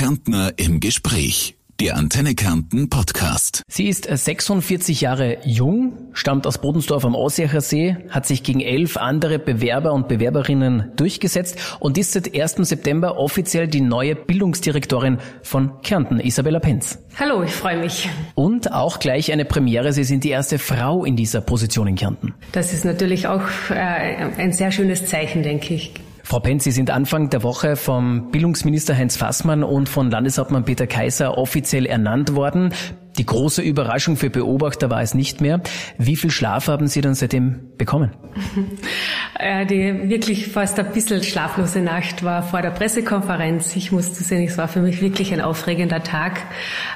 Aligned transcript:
Kärntner 0.00 0.54
im 0.56 0.80
Gespräch. 0.80 1.58
Der 1.78 1.98
Antenne 1.98 2.34
Kärnten 2.34 2.88
Podcast. 2.88 3.60
Sie 3.68 3.86
ist 3.86 4.04
46 4.04 5.02
Jahre 5.02 5.36
jung, 5.44 5.92
stammt 6.14 6.46
aus 6.46 6.56
Bodensdorf 6.56 7.04
am 7.04 7.14
Aussecher 7.14 7.60
See, 7.60 7.98
hat 8.08 8.24
sich 8.24 8.42
gegen 8.42 8.60
elf 8.60 8.96
andere 8.96 9.38
Bewerber 9.38 9.92
und 9.92 10.08
Bewerberinnen 10.08 10.90
durchgesetzt 10.96 11.58
und 11.80 11.98
ist 11.98 12.12
seit 12.12 12.34
1. 12.34 12.66
September 12.66 13.18
offiziell 13.18 13.68
die 13.68 13.82
neue 13.82 14.16
Bildungsdirektorin 14.16 15.18
von 15.42 15.82
Kärnten, 15.82 16.18
Isabella 16.18 16.60
Penz. 16.60 16.98
Hallo, 17.18 17.42
ich 17.42 17.52
freue 17.52 17.76
mich. 17.76 18.08
Und 18.34 18.72
auch 18.72 19.00
gleich 19.00 19.30
eine 19.32 19.44
Premiere. 19.44 19.92
Sie 19.92 20.04
sind 20.04 20.24
die 20.24 20.30
erste 20.30 20.58
Frau 20.58 21.04
in 21.04 21.14
dieser 21.14 21.42
Position 21.42 21.86
in 21.88 21.96
Kärnten. 21.96 22.32
Das 22.52 22.72
ist 22.72 22.86
natürlich 22.86 23.26
auch 23.26 23.42
äh, 23.68 23.74
ein 23.74 24.54
sehr 24.54 24.72
schönes 24.72 25.04
Zeichen, 25.04 25.42
denke 25.42 25.74
ich. 25.74 25.92
Frau 26.30 26.38
Penz, 26.38 26.62
Sie 26.62 26.70
sind 26.70 26.90
Anfang 26.90 27.28
der 27.28 27.42
Woche 27.42 27.74
vom 27.74 28.30
Bildungsminister 28.30 28.96
Heinz 28.96 29.16
Fassmann 29.16 29.64
und 29.64 29.88
von 29.88 30.12
Landeshauptmann 30.12 30.64
Peter 30.64 30.86
Kaiser 30.86 31.36
offiziell 31.36 31.86
ernannt 31.86 32.36
worden. 32.36 32.72
Die 33.18 33.26
große 33.26 33.62
Überraschung 33.62 34.16
für 34.16 34.30
Beobachter 34.30 34.90
war 34.90 35.02
es 35.02 35.14
nicht 35.14 35.40
mehr. 35.40 35.60
Wie 35.98 36.16
viel 36.16 36.30
Schlaf 36.30 36.68
haben 36.68 36.86
Sie 36.86 37.00
dann 37.00 37.14
seitdem 37.14 37.76
bekommen? 37.76 38.10
Äh, 39.42 39.64
die 39.64 40.10
wirklich 40.10 40.48
fast 40.48 40.78
ein 40.78 40.92
bisschen 40.92 41.22
schlaflose 41.22 41.80
Nacht 41.80 42.22
war 42.22 42.42
vor 42.42 42.60
der 42.60 42.68
Pressekonferenz. 42.72 43.74
Ich 43.74 43.90
musste 43.90 44.22
sehen, 44.22 44.44
es 44.46 44.58
war 44.58 44.68
für 44.68 44.80
mich 44.80 45.00
wirklich 45.00 45.32
ein 45.32 45.40
aufregender 45.40 46.02
Tag. 46.02 46.40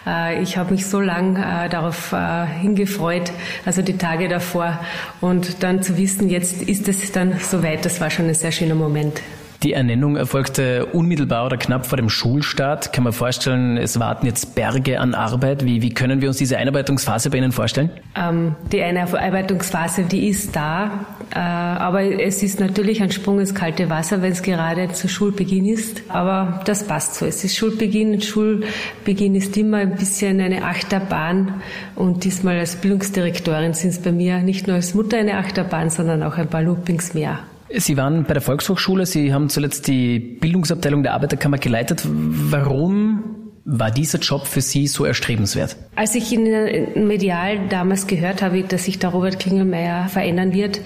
Äh, 0.07 0.43
ich 0.43 0.59
habe 0.59 0.73
mich 0.73 0.85
so 0.85 1.01
lang 1.01 1.37
äh, 1.37 1.71
darauf 1.71 2.15
hingefreut, 2.61 3.33
also 3.65 3.81
die 3.81 3.97
Tage 3.97 4.29
davor. 4.29 4.79
Und 5.23 5.63
dann 5.63 5.83
zu 5.83 5.97
wissen, 5.97 6.29
jetzt 6.29 6.61
ist 6.61 6.87
es 6.87 7.13
dann 7.13 7.39
soweit, 7.39 7.87
das 7.87 7.99
war 8.03 8.11
schon 8.11 8.27
ein 8.27 8.35
sehr 8.35 8.53
schöner 8.53 8.75
Moment. 8.75 9.23
Die 9.65 9.73
Ernennung 9.73 10.17
erfolgte 10.17 10.85
unmittelbar 10.85 11.47
oder 11.47 11.57
knapp 11.57 11.87
vor 11.87 11.97
dem 11.97 12.11
Schulstart. 12.11 12.93
Kann 12.93 13.03
man 13.03 13.15
vorstellen, 13.15 13.79
es 13.79 13.99
warten 13.99 14.27
jetzt 14.27 14.55
Berge 14.55 15.01
an 15.01 15.15
Arbeit. 15.15 15.65
Wie, 15.65 15.81
wie 15.81 15.89
können 15.89 16.21
wir 16.21 16.29
uns 16.29 16.37
diese 16.37 16.59
Einarbeitungsphase 16.59 17.31
bei 17.31 17.39
Ihnen 17.39 17.51
vorstellen? 17.51 17.89
Ähm, 18.15 18.57
die 18.71 18.83
Einarbeitungsphase, 18.83 20.03
die 20.03 20.29
ist 20.29 20.55
da. 20.55 21.07
Äh, 21.35 21.39
aber 21.39 22.03
es 22.03 22.43
ist 22.43 22.61
natürlich 22.61 23.03
ein 23.03 23.11
Sprung 23.11 23.41
ins 23.41 23.55
kalte 23.55 23.89
Wasser, 23.89 24.21
wenn 24.21 24.33
es 24.33 24.43
gerade 24.43 24.93
zu 24.93 25.09
Schulbeginn 25.09 25.65
ist. 25.65 26.03
Aber 26.11 26.61
das 26.67 26.85
passt 26.85 27.15
so. 27.15 27.25
Es 27.25 27.43
ist 27.43 27.57
Schulbeginn. 27.57 28.21
Schulbeginn 28.21 29.35
ist 29.35 29.57
immer 29.57 29.79
ein 29.79 29.97
bisschen 29.97 30.43
eine 30.43 30.65
Achterbahn. 30.65 31.63
Und 31.95 32.25
diesmal 32.25 32.59
als 32.59 32.77
Bildungsdirektorin 32.77 33.73
sind 33.73 33.91
es 33.93 33.99
bei 33.99 34.13
mir 34.13 34.41
nicht 34.41 34.67
nur 34.67 34.77
als 34.77 34.93
Mutter 34.93 35.17
eine 35.17 35.39
Achterbahn, 35.39 35.89
sondern 35.89 36.23
auch 36.23 36.37
ein 36.37 36.49
paar 36.49 36.61
Loopings 36.61 37.15
mehr. 37.15 37.39
Sie 37.71 37.97
waren 37.97 38.25
bei 38.25 38.35
der 38.35 38.43
Volkshochschule, 38.43 39.07
Sie 39.07 39.33
haben 39.33 39.49
zuletzt 39.49 39.89
die 39.89 40.19
Bildungsabteilung 40.19 41.03
der 41.03 41.15
Arbeiterkammer 41.15 41.59
geleitet. 41.59 42.03
Warum 42.05 43.25
war 43.65 43.91
dieser 43.91 44.19
Job 44.19 44.47
für 44.47 44.61
Sie 44.61 44.87
so 44.87 45.05
erstrebenswert? 45.05 45.77
Als 45.97 46.15
ich 46.15 46.33
in 46.33 47.07
Medial 47.07 47.69
damals 47.69 48.07
gehört 48.07 48.43
habe, 48.43 48.63
dass 48.63 48.85
sich 48.85 48.99
der 48.99 49.11
Robert 49.11 49.41
Klingelmeier 49.41 50.09
verändern 50.09 50.53
wird, 50.53 50.81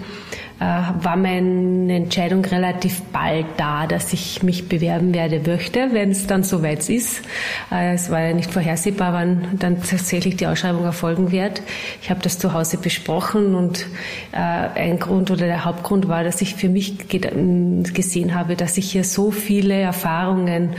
war 0.59 1.17
meine 1.17 1.95
Entscheidung 1.95 2.45
relativ 2.45 3.03
bald 3.13 3.47
da, 3.59 3.87
dass 3.87 4.13
ich 4.13 4.43
mich 4.43 4.69
bewerben 4.69 5.15
werde 5.15 5.41
möchte, 5.47 5.91
wenn 5.93 6.11
es 6.11 6.27
dann 6.27 6.43
soweit 6.43 6.89
ist. 6.89 7.23
Äh, 7.71 7.95
es 7.95 8.11
war 8.11 8.21
ja 8.21 8.33
nicht 8.33 8.53
vorhersehbar, 8.53 9.13
wann 9.13 9.59
dann 9.59 9.81
tatsächlich 9.83 10.37
die 10.37 10.47
Ausschreibung 10.47 10.85
erfolgen 10.85 11.31
wird. 11.31 11.63
Ich 12.03 12.11
habe 12.11 12.21
das 12.23 12.39
zu 12.39 12.55
Hause 12.55 12.79
besprochen 12.79 13.55
und 13.55 13.87
äh, 14.33 14.37
ein 14.37 14.99
Grund 14.99 15.31
oder 15.31 15.47
der 15.47 15.65
Hauptgrund 15.65 16.09
war, 16.09 16.25
dass 16.25 16.43
ich 16.43 16.57
für 16.57 16.69
mich 16.69 17.09
gesehen 17.09 18.35
habe, 18.35 18.57
dass 18.57 18.79
ich 18.79 18.91
hier 18.91 19.05
so 19.05 19.31
viele 19.31 19.75
Erfahrungen 19.75 20.71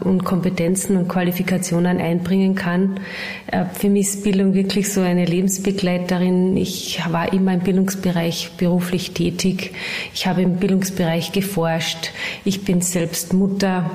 und 0.00 0.24
Kompetenzen 0.24 0.96
und 0.96 1.08
Qualifikationen 1.08 1.98
einbringen 1.98 2.54
kann. 2.54 3.00
Für 3.74 3.88
mich 3.88 4.08
ist 4.08 4.24
Bildung 4.24 4.54
wirklich 4.54 4.92
so 4.92 5.00
eine 5.00 5.24
Lebensbegleiterin. 5.24 6.56
Ich 6.56 7.00
war 7.10 7.32
immer 7.32 7.54
im 7.54 7.60
Bildungsbereich 7.60 8.52
beruflich 8.66 9.12
tätig. 9.12 9.72
Ich 10.12 10.26
habe 10.26 10.42
im 10.42 10.56
Bildungsbereich 10.56 11.30
geforscht. 11.30 12.10
Ich 12.44 12.64
bin 12.64 12.80
selbst 12.80 13.32
Mutter. 13.32 13.88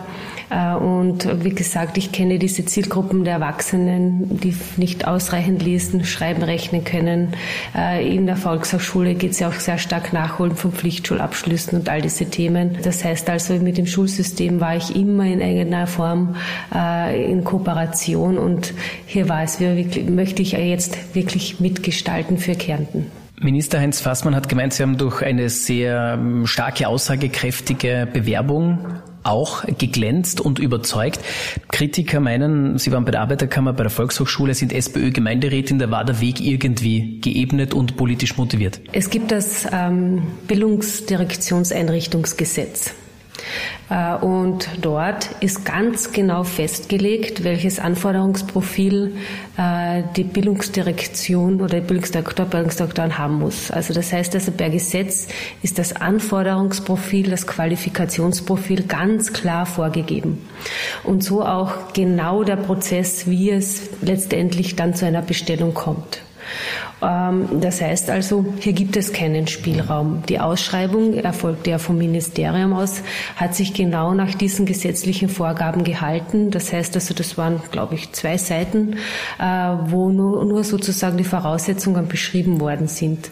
Äh, 0.50 0.76
und 0.76 1.44
wie 1.44 1.50
gesagt, 1.50 1.98
ich 1.98 2.14
kenne 2.14 2.40
diese 2.40 2.64
Zielgruppen 2.64 3.26
der 3.26 3.36
Erwachsenen, 3.36 4.40
die 4.40 4.56
nicht 4.78 5.08
ausreichend 5.08 5.62
lesen, 5.62 6.06
schreiben, 6.06 6.42
rechnen 6.42 6.86
können. 6.86 7.34
Äh, 7.76 8.16
in 8.16 8.28
der 8.28 8.38
Volkshochschule 8.38 9.16
geht 9.16 9.32
es 9.32 9.40
ja 9.40 9.50
auch 9.50 9.59
sehr 9.59 9.78
stark 9.78 10.14
nachholen 10.14 10.56
von 10.56 10.72
Pflichtschulabschlüssen 10.72 11.80
und 11.80 11.90
all 11.90 12.02
diese 12.02 12.30
Themen. 12.30 12.78
Das 12.82 13.03
heißt 13.03 13.30
also, 13.30 13.56
mit 13.56 13.78
dem 13.78 13.88
Schulsystem 13.88 14.62
war 14.62 14.78
ich 14.78 14.96
immer 14.96 15.26
in 15.26 15.42
eigener 15.42 15.86
Form 15.86 16.38
äh, 16.74 17.30
in 17.30 17.44
Kooperation 17.44 18.38
und 18.38 18.74
hier 19.06 19.28
war 19.28 19.44
es, 19.44 19.59
wirklich, 19.59 20.09
möchte 20.09 20.42
ich 20.42 20.53
jetzt 20.53 21.14
wirklich 21.14 21.59
mitgestalten 21.59 22.38
für 22.38 22.56
Kärnten. 22.56 23.21
Minister 23.44 23.79
Heinz 23.79 24.02
Fassmann 24.02 24.35
hat 24.35 24.50
gemeint, 24.50 24.74
Sie 24.74 24.84
haben 24.84 24.97
durch 24.97 25.24
eine 25.24 25.50
sehr 25.50 26.13
ähm, 26.13 26.46
starke, 26.46 26.88
aussagekräftige 26.88 28.07
Bewerbung 28.12 28.85
auch 29.24 29.63
geglänzt 29.78 30.41
und 30.41 30.59
überzeugt. 30.59 31.22
Kritiker 31.72 32.19
meinen, 32.19 32.78
Sie 32.78 32.91
waren 32.91 33.03
bei 33.03 33.09
der 33.12 33.22
Arbeiterkammer, 33.22 33.74
bei 33.74 33.81
der 33.84 33.90
Volkshochschule, 33.90 34.53
sind 34.53 34.72
SPÖ-Gemeinderätin, 34.74 35.79
da 35.79 35.90
war 35.90 36.06
der 36.06 36.22
Weg 36.22 36.40
irgendwie 36.40 37.19
geebnet 37.19 37.74
und 37.74 37.97
politisch 37.97 38.38
motiviert. 38.38 38.79
Es 38.94 39.09
gibt 39.09 39.31
das 39.31 39.66
ähm, 39.72 40.22
Bildungsdirektionseinrichtungsgesetz. 40.47 42.94
Äh, 43.90 44.16
und 44.16 44.69
dort 44.81 45.29
ist 45.40 45.66
ganz 45.66 46.12
genau 46.12 46.44
festgelegt, 46.44 47.44
welches 47.44 47.79
Anforderungsprofil 47.79 49.16
äh, 49.57 50.03
die 50.16 50.24
Bildungsdirektion 50.24 51.62
oder 51.62 51.79
die 51.79 51.88
Bildungsdirektor, 51.88 52.46
Bildungsdirektoren 52.46 53.18
haben 53.18 53.40
muss. 53.40 53.72
Also 53.72 53.94
das 53.94 54.13
heißt 54.13 54.34
also, 54.35 54.52
per 54.52 54.69
Gesetz 54.69 55.28
ist 55.62 55.78
das 55.78 55.96
Anforderungsprofil, 55.96 57.29
das 57.29 57.47
Qualifikationsprofil 57.47 58.84
ganz 58.84 59.34
klar 59.34 59.66
vorgegeben. 59.66 60.47
Und 61.03 61.23
so 61.23 61.44
auch 61.44 61.94
genau 61.94 62.44
der 62.44 62.56
Prozess, 62.56 63.28
wie 63.28 63.52
es 63.52 63.90
letztendlich 64.02 64.75
dann 64.75 64.94
zu 64.94 65.06
einer 65.06 65.22
Bestellung 65.22 65.73
kommt. 65.73 66.22
Ähm, 67.02 67.48
das 67.60 67.82
heißt 67.82 68.10
also, 68.10 68.46
hier 68.60 68.74
gibt 68.74 68.98
es 68.98 69.14
keinen 69.14 69.48
Spielraum. 69.48 70.24
Die 70.28 70.40
Ausschreibung 70.40 71.14
erfolgte 71.14 71.72
ja 71.72 71.78
vom 71.78 71.98
Ministerium 71.98 72.74
aus, 72.74 73.02
hat 73.36 73.56
sich 73.56 73.74
genau 73.74 74.14
nach 74.14 74.36
diesen 74.36 74.66
gesetzlichen 74.66 75.30
Vorgaben 75.30 75.84
gehalten. 75.84 76.52
Das 76.52 76.72
heißt 76.72 76.96
also, 76.96 77.14
das 77.14 77.38
waren, 77.38 77.62
glaube 77.72 77.96
ich, 77.96 78.12
zwei 78.12 78.38
Seiten, 78.38 78.98
äh, 79.40 79.44
wo 79.86 80.10
nur, 80.10 80.46
nur 80.46 80.64
sozusagen 80.64 81.18
die 81.18 81.24
Voraussetzungen 81.24 82.08
beschrieben 82.08 82.60
worden 82.60 82.88
sind. 82.88 83.32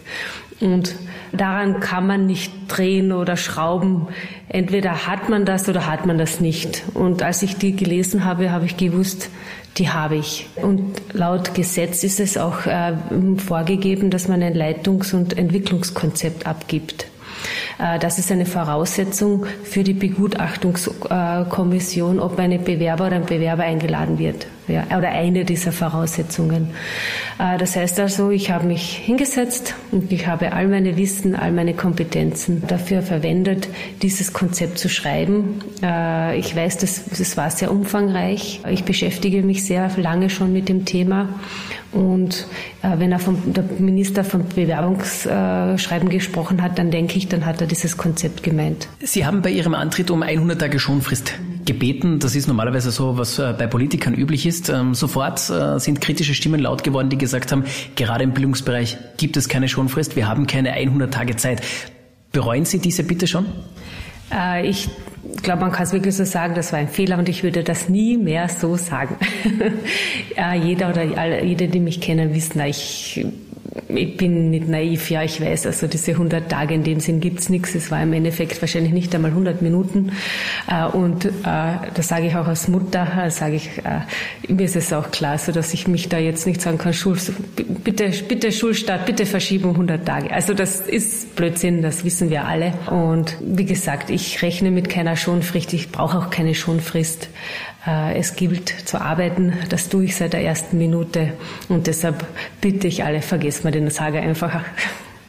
Und 0.60 0.94
daran 1.32 1.80
kann 1.80 2.06
man 2.06 2.26
nicht 2.26 2.52
drehen 2.68 3.12
oder 3.12 3.36
schrauben. 3.36 4.08
Entweder 4.48 5.06
hat 5.06 5.28
man 5.28 5.46
das 5.46 5.68
oder 5.68 5.86
hat 5.86 6.04
man 6.04 6.18
das 6.18 6.40
nicht. 6.40 6.82
Und 6.92 7.22
als 7.22 7.42
ich 7.42 7.56
die 7.56 7.74
gelesen 7.74 8.24
habe, 8.24 8.50
habe 8.50 8.66
ich 8.66 8.76
gewusst, 8.76 9.30
die 9.76 9.90
habe 9.90 10.16
ich. 10.16 10.46
Und 10.56 11.00
laut 11.12 11.54
Gesetz 11.54 12.04
ist 12.04 12.20
es 12.20 12.36
auch 12.36 12.66
äh, 12.66 12.92
vorgegeben, 13.36 14.10
dass 14.10 14.28
man 14.28 14.42
ein 14.42 14.54
Leitungs- 14.54 15.14
und 15.14 15.36
Entwicklungskonzept 15.38 16.46
abgibt. 16.46 17.06
Äh, 17.80 17.98
das 17.98 18.18
ist 18.18 18.30
eine 18.30 18.44
Voraussetzung 18.46 19.46
für 19.64 19.82
die 19.82 19.94
Begutachtungskommission, 19.94 22.20
ob 22.20 22.38
eine 22.38 22.58
Bewerber 22.58 23.06
oder 23.06 23.16
ein 23.16 23.26
Bewerber 23.26 23.64
eingeladen 23.64 24.18
wird. 24.18 24.46
Ja, 24.68 24.84
oder 24.96 25.08
eine 25.08 25.44
dieser 25.44 25.72
Voraussetzungen. 25.72 26.70
Äh, 27.38 27.58
das 27.58 27.76
heißt 27.76 28.00
also, 28.00 28.30
ich 28.30 28.50
habe 28.50 28.66
mich 28.66 28.96
hingesetzt 28.96 29.74
und 29.90 30.10
ich 30.12 30.26
habe 30.26 30.52
all 30.52 30.68
meine 30.68 30.96
Wissen, 30.96 31.34
all 31.34 31.52
meine 31.52 31.74
Kompetenzen 31.74 32.62
dafür 32.66 33.02
verwendet, 33.02 33.68
dieses 34.02 34.32
Konzept 34.32 34.78
zu 34.78 34.88
schreiben. 34.88 35.60
Äh, 35.82 36.38
ich 36.38 36.54
weiß, 36.54 36.78
das, 36.78 37.04
das 37.06 37.36
war 37.36 37.50
sehr 37.50 37.70
umfangreich. 37.70 38.60
Ich 38.68 38.84
beschäftige 38.84 39.42
mich 39.42 39.64
sehr 39.64 39.90
lange 39.96 40.30
schon 40.30 40.52
mit 40.52 40.68
dem 40.68 40.84
Thema 40.84 41.28
und 41.92 42.46
äh, 42.82 42.98
wenn 42.98 43.10
er 43.10 43.18
vom, 43.18 43.52
der 43.52 43.64
Minister 43.78 44.22
vom 44.22 44.44
Bewerbungsschreiben 44.48 46.08
gesprochen 46.08 46.62
hat, 46.62 46.78
dann 46.78 46.90
denke 46.90 47.18
ich, 47.18 47.28
dann 47.28 47.46
hat 47.46 47.60
er 47.60 47.66
dieses 47.66 47.96
Konzept 47.96 48.42
gemeint. 48.42 48.88
Sie 49.00 49.26
haben 49.26 49.42
bei 49.42 49.50
Ihrem 49.50 49.74
Antritt 49.74 50.10
um 50.10 50.22
100 50.22 50.60
Tage 50.60 50.78
Schonfrist 50.78 51.34
gebeten. 51.66 52.20
Das 52.20 52.36
ist 52.36 52.46
normalerweise 52.46 52.90
so, 52.90 53.18
was 53.18 53.38
äh, 53.38 53.54
bei 53.56 53.66
Politikern 53.66 54.14
üblich 54.14 54.46
ist. 54.46 54.68
Ähm, 54.68 54.94
sofort 54.94 55.50
äh, 55.50 55.78
sind 55.78 56.00
kritische 56.00 56.34
Stimmen 56.34 56.60
laut 56.60 56.84
geworden, 56.84 57.10
die 57.10 57.18
gesagt 57.18 57.50
haben, 57.50 57.64
gerade 57.96 58.24
im 58.24 58.32
Bildungsbereich 58.32 58.96
gibt 59.16 59.36
es 59.36 59.48
keine 59.48 59.68
Schonfrist. 59.68 60.14
Wir 60.14 60.28
haben 60.28 60.46
keine 60.46 60.72
100 60.72 61.12
Tage 61.12 61.36
Zeit. 61.36 61.62
Bereuen 62.32 62.64
Sie 62.64 62.78
diese 62.78 63.02
bitte 63.02 63.26
schon? 63.26 63.46
Äh, 64.32 64.66
ich 64.68 64.88
glaube, 65.42 65.62
man 65.62 65.72
kann 65.72 65.84
es 65.84 65.92
wirklich 65.92 66.16
so 66.16 66.24
sagen, 66.24 66.54
das 66.54 66.72
war 66.72 66.78
ein 66.78 66.88
Fehler 66.88 67.18
und 67.18 67.28
ich 67.28 67.42
würde 67.42 67.62
das 67.62 67.88
nie 67.88 68.16
mehr 68.16 68.48
so 68.48 68.76
sagen. 68.76 69.16
jeder 70.62 70.90
oder 70.90 71.02
alle, 71.16 71.44
jede, 71.44 71.68
die 71.68 71.80
mich 71.80 72.00
kennen, 72.00 72.34
wissen, 72.34 72.60
ich 72.60 73.26
ich 73.88 74.16
bin 74.16 74.50
nicht 74.50 74.68
naiv, 74.68 75.10
ja, 75.10 75.22
ich 75.22 75.40
weiß, 75.40 75.66
also 75.66 75.86
diese 75.86 76.12
100 76.12 76.50
Tage 76.50 76.74
in 76.74 76.84
dem 76.84 77.00
Sinn 77.00 77.20
gibt's 77.20 77.48
nichts. 77.48 77.74
Es 77.74 77.90
war 77.90 78.02
im 78.02 78.12
Endeffekt 78.12 78.60
wahrscheinlich 78.60 78.92
nicht 78.92 79.14
einmal 79.14 79.30
100 79.30 79.62
Minuten. 79.62 80.12
Äh, 80.68 80.84
und 80.86 81.24
äh, 81.24 81.30
das 81.94 82.08
sage 82.08 82.26
ich 82.26 82.36
auch 82.36 82.46
als 82.46 82.68
Mutter, 82.68 83.06
äh, 83.26 83.30
sage 83.30 83.56
ich, 83.56 83.70
mir 84.48 84.64
ist 84.64 84.76
es 84.76 84.92
auch 84.92 85.10
klar, 85.10 85.38
so 85.38 85.52
dass 85.52 85.74
ich 85.74 85.88
mich 85.88 86.08
da 86.08 86.18
jetzt 86.18 86.46
nicht 86.46 86.60
sagen 86.60 86.78
kann, 86.78 86.92
Schul, 86.92 87.18
bitte, 87.84 88.10
bitte 88.28 88.52
Schulstart, 88.52 89.06
bitte 89.06 89.26
Verschiebung 89.26 89.72
100 89.72 90.06
Tage. 90.06 90.32
Also 90.32 90.54
das 90.54 90.80
ist 90.80 91.36
Blödsinn, 91.36 91.82
das 91.82 92.04
wissen 92.04 92.30
wir 92.30 92.44
alle. 92.44 92.72
Und 92.90 93.36
wie 93.40 93.64
gesagt, 93.64 94.10
ich 94.10 94.42
rechne 94.42 94.70
mit 94.70 94.88
keiner 94.88 95.16
Schonfrist, 95.16 95.72
ich 95.72 95.90
brauche 95.90 96.18
auch 96.18 96.30
keine 96.30 96.54
Schonfrist. 96.54 97.28
Es 98.14 98.36
gilt 98.36 98.68
zu 98.68 99.00
arbeiten, 99.00 99.54
das 99.70 99.88
tue 99.88 100.04
ich 100.04 100.14
seit 100.14 100.34
der 100.34 100.42
ersten 100.42 100.76
Minute. 100.76 101.32
Und 101.70 101.86
deshalb 101.86 102.26
bitte 102.60 102.88
ich 102.88 103.04
alle, 103.04 103.22
vergessen 103.22 103.69
wir 103.72 103.80
den 103.80 103.90
Sage 103.90 104.20
einfach. 104.20 104.62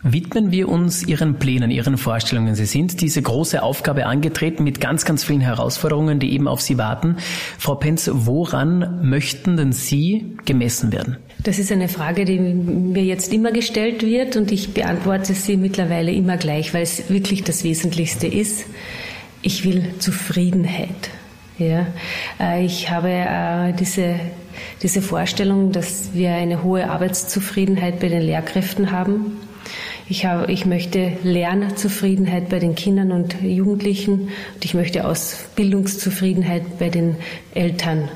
Widmen 0.03 0.51
wir 0.51 0.67
uns 0.67 1.03
Ihren 1.03 1.37
Plänen, 1.37 1.69
Ihren 1.69 1.97
Vorstellungen. 1.97 2.55
Sie 2.55 2.65
sind 2.65 3.01
diese 3.01 3.21
große 3.21 3.61
Aufgabe 3.61 4.07
angetreten 4.07 4.63
mit 4.63 4.81
ganz, 4.81 5.05
ganz 5.05 5.23
vielen 5.23 5.41
Herausforderungen, 5.41 6.19
die 6.19 6.33
eben 6.33 6.47
auf 6.47 6.59
Sie 6.59 6.79
warten. 6.79 7.17
Frau 7.59 7.75
Penz, 7.75 8.09
woran 8.11 9.07
möchten 9.07 9.57
denn 9.57 9.73
Sie 9.73 10.37
gemessen 10.45 10.91
werden? 10.91 11.17
Das 11.43 11.59
ist 11.59 11.71
eine 11.71 11.87
Frage, 11.87 12.25
die 12.25 12.39
mir 12.39 13.03
jetzt 13.03 13.31
immer 13.31 13.51
gestellt 13.51 14.03
wird 14.03 14.37
und 14.37 14.51
ich 14.51 14.73
beantworte 14.73 15.33
sie 15.33 15.57
mittlerweile 15.57 16.11
immer 16.11 16.37
gleich, 16.37 16.73
weil 16.73 16.83
es 16.83 17.09
wirklich 17.09 17.43
das 17.43 17.63
Wesentlichste 17.63 18.27
ist. 18.27 18.65
Ich 19.43 19.65
will 19.65 19.93
Zufriedenheit. 19.99 21.09
Ja, 21.57 21.85
äh, 22.39 22.65
ich 22.65 22.89
habe 22.89 23.09
äh, 23.09 23.73
diese, 23.73 24.19
diese 24.81 25.01
Vorstellung, 25.01 25.71
dass 25.71 26.13
wir 26.13 26.31
eine 26.31 26.63
hohe 26.63 26.89
Arbeitszufriedenheit 26.89 27.99
bei 27.99 28.09
den 28.09 28.21
Lehrkräften 28.21 28.91
haben 28.91 29.37
ich, 30.09 30.25
habe, 30.25 30.51
ich 30.51 30.65
möchte 30.65 31.13
Lernzufriedenheit 31.23 32.49
bei 32.49 32.59
den 32.59 32.75
Kindern 32.75 33.11
und 33.11 33.41
Jugendlichen 33.41 34.29
und 34.53 34.65
ich 34.65 34.73
möchte 34.73 35.05
Ausbildungszufriedenheit 35.05 36.79
bei 36.79 36.89
den 36.89 37.15
Eltern. 37.53 38.09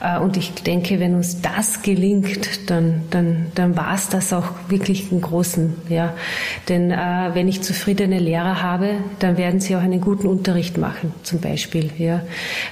Äh, 0.00 0.18
und 0.18 0.36
ich 0.36 0.52
denke, 0.54 1.00
wenn 1.00 1.14
uns 1.14 1.40
das 1.40 1.82
gelingt, 1.82 2.70
dann, 2.70 3.02
dann, 3.10 3.46
dann 3.54 3.76
war 3.76 3.94
es 3.94 4.08
das 4.08 4.32
auch 4.32 4.48
wirklich 4.68 5.10
im 5.10 5.20
Großen. 5.20 5.74
Ja. 5.88 6.14
Denn 6.68 6.90
äh, 6.90 7.30
wenn 7.32 7.48
ich 7.48 7.62
zufriedene 7.62 8.18
Lehrer 8.18 8.62
habe, 8.62 8.96
dann 9.18 9.36
werden 9.36 9.60
sie 9.60 9.76
auch 9.76 9.80
einen 9.80 10.00
guten 10.00 10.26
Unterricht 10.26 10.78
machen, 10.78 11.12
zum 11.22 11.40
Beispiel. 11.40 11.90
Ja. 11.98 12.22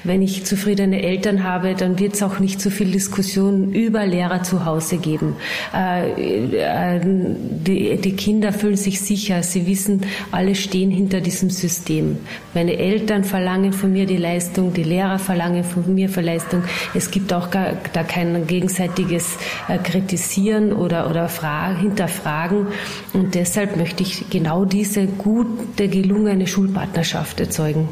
Wenn 0.04 0.22
ich 0.22 0.44
zufriedene 0.44 1.02
Eltern 1.02 1.44
habe, 1.44 1.74
dann 1.74 1.98
wird 1.98 2.14
es 2.14 2.22
auch 2.22 2.38
nicht 2.38 2.60
so 2.60 2.70
viel 2.70 2.90
Diskussion 2.90 3.72
über 3.72 4.06
Lehrer 4.06 4.42
zu 4.42 4.64
Hause 4.64 4.98
geben. 4.98 5.36
Äh, 5.74 6.96
äh, 6.96 7.00
die, 7.02 7.96
die 7.96 8.16
Kinder 8.16 8.52
fühlen 8.62 8.76
sich 8.76 9.00
sicher. 9.00 9.42
Sie 9.42 9.66
wissen, 9.66 10.02
alle 10.30 10.54
stehen 10.54 10.92
hinter 10.92 11.20
diesem 11.20 11.50
System. 11.50 12.18
Meine 12.54 12.76
Eltern 12.76 13.24
verlangen 13.24 13.72
von 13.72 13.92
mir 13.92 14.06
die 14.06 14.16
Leistung, 14.16 14.72
die 14.72 14.84
Lehrer 14.84 15.18
verlangen 15.18 15.64
von 15.64 15.92
mir 15.92 16.08
für 16.08 16.20
Leistung. 16.20 16.62
Es 16.94 17.10
gibt 17.10 17.32
auch 17.32 17.50
gar, 17.50 17.72
da 17.92 18.04
kein 18.04 18.46
gegenseitiges 18.46 19.36
äh, 19.66 19.78
Kritisieren 19.78 20.72
oder, 20.72 21.10
oder 21.10 21.28
Fragen, 21.28 21.80
Hinterfragen. 21.80 22.68
Und 23.12 23.34
deshalb 23.34 23.76
möchte 23.76 24.04
ich 24.04 24.30
genau 24.30 24.64
diese 24.64 25.08
gute, 25.08 25.88
gelungene 25.88 26.46
Schulpartnerschaft 26.46 27.40
erzeugen. 27.40 27.88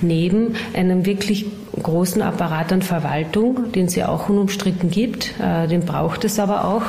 Neben 0.00 0.54
einem 0.72 1.04
wirklich 1.04 1.44
großen 1.82 2.20
Apparat 2.22 2.72
an 2.72 2.82
Verwaltung, 2.82 3.72
den 3.72 3.86
es 3.86 3.94
ja 3.94 4.08
auch 4.08 4.28
unumstritten 4.28 4.90
gibt. 4.90 5.34
Äh, 5.40 5.68
den 5.68 5.84
braucht 5.84 6.24
es 6.24 6.38
aber 6.38 6.64
auch 6.64 6.82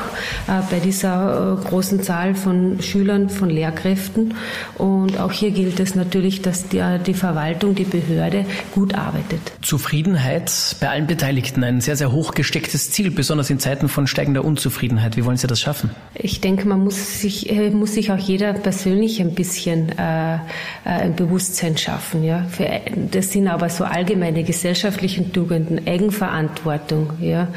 äh, 0.48 0.62
bei 0.70 0.80
dieser 0.80 1.60
äh, 1.62 1.68
großen 1.68 2.02
Zahl 2.02 2.36
von 2.36 2.82
Schülern, 2.82 3.30
von 3.30 3.50
Lehrkräften. 3.50 4.34
Und 4.78 5.20
auch 5.20 5.32
hier 5.32 5.52
gilt 5.52 5.80
es 5.80 5.96
natürlich, 5.96 6.42
dass 6.42 6.68
die, 6.68 6.84
die 7.06 7.14
Verwaltung, 7.14 7.76
die 7.76 7.84
Behörde 7.84 8.46
gut 8.74 8.96
arbeitet. 8.96 9.40
Zufriedenheit 9.62 10.52
bei 10.80 10.90
allen 10.90 11.08
Beteiligten, 11.08 11.64
ein 11.64 11.82
sehr, 11.82 11.96
sehr 11.96 12.12
hoch 12.12 12.34
gestecktes 12.34 12.92
Ziel, 12.92 13.12
besonders 13.12 13.50
in 13.50 13.60
Zeiten 13.60 13.88
von 13.88 14.08
steigender 14.08 14.44
Unzufriedenheit. 14.44 15.16
Wie 15.16 15.26
wollen 15.26 15.38
Sie 15.38 15.48
das 15.48 15.60
schaffen? 15.60 15.92
Ich 16.16 16.42
denke, 16.42 16.68
man 16.68 16.84
muss 16.84 17.22
sich, 17.22 17.52
muss 17.72 17.94
sich 17.94 18.12
auch 18.12 18.18
jeder 18.18 18.54
persönlich 18.54 19.22
ein 19.22 19.36
bisschen 19.36 19.90
äh, 19.98 20.40
ein 20.86 21.16
Bewusstsein 21.16 21.78
schaffen. 21.78 22.24
Ja? 22.24 22.46
Für, 22.50 22.68
das 23.12 23.32
sind 23.32 23.48
aber 23.48 23.70
so 23.70 23.84
allgemeine 23.84 24.44
Gesellschaften 24.44 24.71
gesellschaftlichen 24.72 25.34
Tugenden, 25.34 25.86
Eigenverantwortung, 25.86 27.12
ja, 27.20 27.50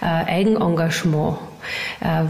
äh, 0.00 0.04
Eigenengagement, 0.04 1.38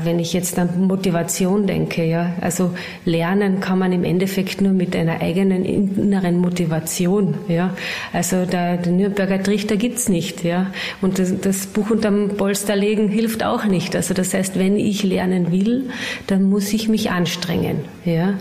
wenn 0.04 0.18
ich 0.18 0.32
jetzt 0.32 0.58
an 0.58 0.86
Motivation 0.86 1.66
denke, 1.66 2.04
ja, 2.04 2.34
also 2.40 2.72
lernen 3.04 3.60
kann 3.60 3.78
man 3.78 3.92
im 3.92 4.04
Endeffekt 4.04 4.60
nur 4.60 4.72
mit 4.72 4.96
einer 4.96 5.20
eigenen 5.20 5.64
inneren 5.64 6.38
Motivation, 6.38 7.34
ja. 7.48 7.74
Also 8.12 8.44
der, 8.44 8.76
der 8.76 8.92
Nürnberger 8.92 9.42
Trichter 9.42 9.76
gibt's 9.76 10.08
nicht, 10.08 10.44
ja. 10.44 10.66
Und 11.00 11.18
das, 11.18 11.40
das 11.40 11.66
Buch 11.66 11.90
unterm 11.90 12.36
Polster 12.36 12.76
legen 12.76 13.08
hilft 13.08 13.44
auch 13.44 13.64
nicht. 13.64 13.96
Also 13.96 14.14
das 14.14 14.34
heißt, 14.34 14.58
wenn 14.58 14.76
ich 14.76 15.02
lernen 15.02 15.52
will, 15.52 15.90
dann 16.26 16.44
muss 16.44 16.72
ich 16.72 16.88
mich 16.88 17.10
anstrengen, 17.10 17.80
ja. 18.04 18.34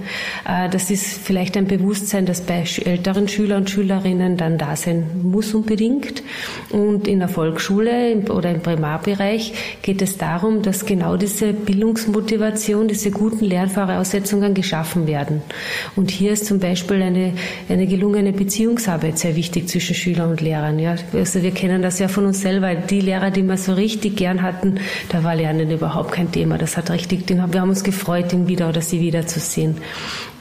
Äh, 0.48 0.70
das 0.70 0.92
ist 0.92 1.20
vielleicht 1.20 1.58
ein 1.58 1.68
Bewusstsein, 1.68 2.26
das 2.26 2.42
bei 2.42 2.64
älteren 2.86 3.28
Schüler 3.28 3.58
und 3.58 3.70
Schülerinnen 3.70 4.38
dann 4.38 4.58
da 4.58 4.76
sein 4.76 5.06
muss 5.24 5.54
unbedingt. 5.54 6.24
Und 6.70 7.08
in 7.08 7.20
der 7.20 7.30
Volksschule 7.30 8.24
oder 8.30 8.52
im 8.52 8.62
Primarbereich 8.62 9.54
geht 9.82 10.02
es 10.02 10.18
darum, 10.18 10.62
dass 10.62 10.79
genau 10.86 11.18
diese 11.18 11.54
Bildungsmotivation, 11.54 12.88
diese 12.88 13.12
guten 13.12 13.46
Lernvoraussetzungen 13.46 14.54
geschaffen 14.54 15.08
werden. 15.08 15.42
Und 15.96 16.12
hier 16.12 16.32
ist 16.32 16.46
zum 16.46 16.60
Beispiel 16.60 17.02
eine, 17.02 17.34
eine 17.68 17.88
gelungene 17.88 18.34
Beziehungsarbeit 18.34 19.18
sehr 19.18 19.36
wichtig 19.36 19.70
zwischen 19.70 19.96
Schülern 19.96 20.32
und 20.32 20.42
Lehrern. 20.42 20.80
Ja. 20.80 20.96
Also 21.14 21.42
wir 21.42 21.52
kennen 21.52 21.82
das 21.82 22.00
ja 22.00 22.08
von 22.08 22.26
uns 22.26 22.42
selber. 22.42 22.76
Die 22.76 23.02
Lehrer, 23.02 23.32
die 23.32 23.44
wir 23.44 23.58
so 23.58 23.74
richtig 23.74 24.18
gern 24.18 24.42
hatten, 24.42 24.80
da 25.10 25.24
war 25.24 25.36
Lernen 25.36 25.72
überhaupt 25.72 26.12
kein 26.12 26.32
Thema. 26.32 26.58
Das 26.58 26.78
hat 26.78 26.90
richtig, 26.92 27.28
wir 27.30 27.42
haben 27.42 27.70
uns 27.70 27.84
gefreut, 27.84 28.34
ihn 28.34 28.48
wieder 28.48 28.70
oder 28.70 28.82
sie 28.82 29.00
wiederzusehen. 29.00 29.78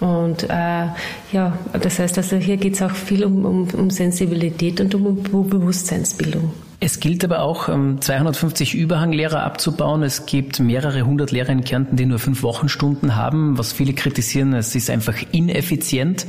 Und 0.01 0.45
äh, 0.45 0.87
ja, 1.33 1.59
das 1.81 1.99
heißt 1.99 2.19
also, 2.19 2.37
hier 2.37 2.57
geht 2.57 2.75
es 2.75 2.83
auch 2.83 2.95
viel 2.95 3.25
um, 3.25 3.45
um, 3.45 3.69
um 3.75 3.91
Sensibilität 3.91 4.81
und 4.81 4.95
um, 4.95 5.19
um 5.33 5.49
Bewusstseinsbildung. 5.49 6.53
Es 6.81 7.01
gilt 7.01 7.25
aber 7.25 7.41
auch, 7.41 7.65
250 7.67 8.75
ähm, 8.75 8.81
Überhanglehrer 8.81 9.43
abzubauen. 9.43 10.05
Es 10.05 10.27
gibt 10.27 10.61
mehrere 10.61 11.03
hundert 11.03 11.33
Lehrer 11.33 11.51
in 11.51 11.65
Kärnten, 11.65 11.97
die 11.97 12.07
nur 12.07 12.21
fünf 12.21 12.45
Wochenstunden 12.45 13.17
haben, 13.17 13.59
was 13.59 13.73
viele 13.73 13.95
kritisieren. 13.95 14.53
Es 14.53 14.77
ist 14.77 14.89
einfach 14.89 15.17
ineffizient. 15.33 16.27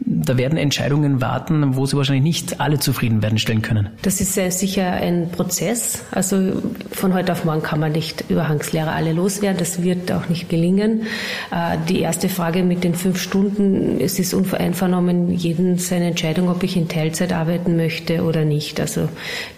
Da 0.00 0.36
werden 0.36 0.58
Entscheidungen 0.58 1.22
warten, 1.22 1.76
wo 1.76 1.86
Sie 1.86 1.96
wahrscheinlich 1.96 2.22
nicht 2.22 2.60
alle 2.60 2.78
zufrieden 2.78 3.22
werden 3.22 3.38
stellen 3.38 3.62
können. 3.62 3.88
Das 4.02 4.20
ist 4.20 4.34
sehr 4.34 4.50
sicher 4.50 4.92
ein 4.92 5.30
Prozess. 5.30 6.04
Also 6.10 6.62
von 6.92 7.14
heute 7.14 7.32
auf 7.32 7.46
morgen 7.46 7.62
kann 7.62 7.80
man 7.80 7.92
nicht 7.92 8.24
Überhangslehrer 8.28 8.92
alle 8.92 9.14
loswerden. 9.14 9.58
Das 9.58 9.82
wird 9.82 10.12
auch 10.12 10.28
nicht 10.28 10.50
gelingen. 10.50 11.06
Äh, 11.50 11.78
die 11.88 12.00
erste 12.00 12.28
Frage 12.28 12.62
mit 12.62 12.84
den 12.84 12.94
fünf 12.94 13.18
Stunden, 13.18 13.98
es 13.98 14.18
ist 14.18 14.34
unvereinvernommen 14.34 15.30
jeden 15.30 15.78
seine 15.78 16.08
Entscheidung, 16.08 16.50
ob 16.50 16.62
ich 16.62 16.76
in 16.76 16.88
Teilzeit 16.88 17.32
arbeiten 17.32 17.76
möchte 17.76 18.22
oder 18.22 18.44
nicht. 18.44 18.78
Also 18.78 19.08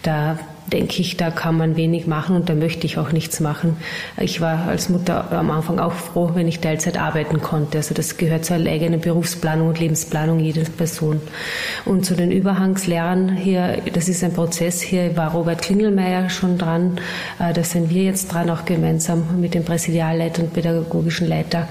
da 0.04 0.27
denke 0.72 1.00
ich, 1.00 1.16
da 1.16 1.30
kann 1.30 1.56
man 1.56 1.76
wenig 1.76 2.06
machen 2.06 2.36
und 2.36 2.48
da 2.48 2.54
möchte 2.54 2.86
ich 2.86 2.98
auch 2.98 3.12
nichts 3.12 3.40
machen. 3.40 3.76
Ich 4.18 4.40
war 4.40 4.66
als 4.66 4.88
Mutter 4.88 5.32
am 5.32 5.50
Anfang 5.50 5.78
auch 5.78 5.92
froh, 5.92 6.30
wenn 6.34 6.48
ich 6.48 6.60
Teilzeit 6.60 6.98
arbeiten 6.98 7.40
konnte. 7.40 7.78
Also 7.78 7.94
das 7.94 8.16
gehört 8.16 8.44
zur 8.44 8.56
eigenen 8.56 9.00
Berufsplanung 9.00 9.68
und 9.68 9.80
Lebensplanung 9.80 10.40
jeder 10.40 10.62
Person. 10.64 11.20
Und 11.84 12.04
zu 12.04 12.14
den 12.14 12.30
Überhangslehrern 12.30 13.36
hier, 13.36 13.78
das 13.92 14.08
ist 14.08 14.22
ein 14.24 14.32
Prozess. 14.32 14.80
Hier 14.80 15.16
war 15.16 15.32
Robert 15.32 15.62
Klingelmeier 15.62 16.30
schon 16.30 16.58
dran. 16.58 16.98
Äh, 17.38 17.52
da 17.52 17.64
sind 17.64 17.90
wir 17.90 18.04
jetzt 18.04 18.32
dran, 18.32 18.50
auch 18.50 18.64
gemeinsam 18.64 19.40
mit 19.40 19.54
dem 19.54 19.64
Präsidialleiter 19.64 20.42
und 20.42 20.52
pädagogischen 20.52 21.28
Leiter. 21.28 21.68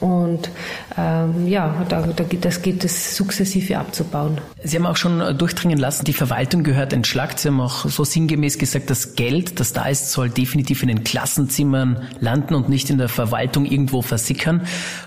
Und 0.00 0.48
ähm, 0.96 1.46
ja, 1.46 1.84
da, 1.88 2.00
da 2.00 2.24
geht, 2.24 2.44
das 2.44 2.62
geht 2.62 2.84
es 2.84 3.16
sukzessive 3.16 3.78
abzubauen. 3.78 4.40
Sie 4.64 4.76
haben 4.76 4.86
auch 4.86 4.96
schon 4.96 5.36
durchdringen 5.36 5.78
lassen, 5.78 6.04
die 6.06 6.14
Verwaltung 6.14 6.62
gehört 6.62 6.94
entschlackt. 6.94 7.38
Sie 7.38 7.48
haben 7.48 7.60
auch 7.60 7.86
so 7.86 8.04
sinngemäß 8.04 8.58
gesagt, 8.58 8.88
das 8.88 9.14
Geld, 9.14 9.60
das 9.60 9.74
da 9.74 9.86
ist, 9.86 10.10
soll 10.10 10.30
definitiv 10.30 10.82
in 10.82 10.88
den 10.88 11.04
Klassenzimmern 11.04 12.08
landen 12.18 12.54
und 12.54 12.70
nicht 12.70 12.88
in 12.88 12.96
der 12.96 13.08
Verwaltung 13.08 13.66
irgendwo 13.66 14.00
versickern. 14.00 14.62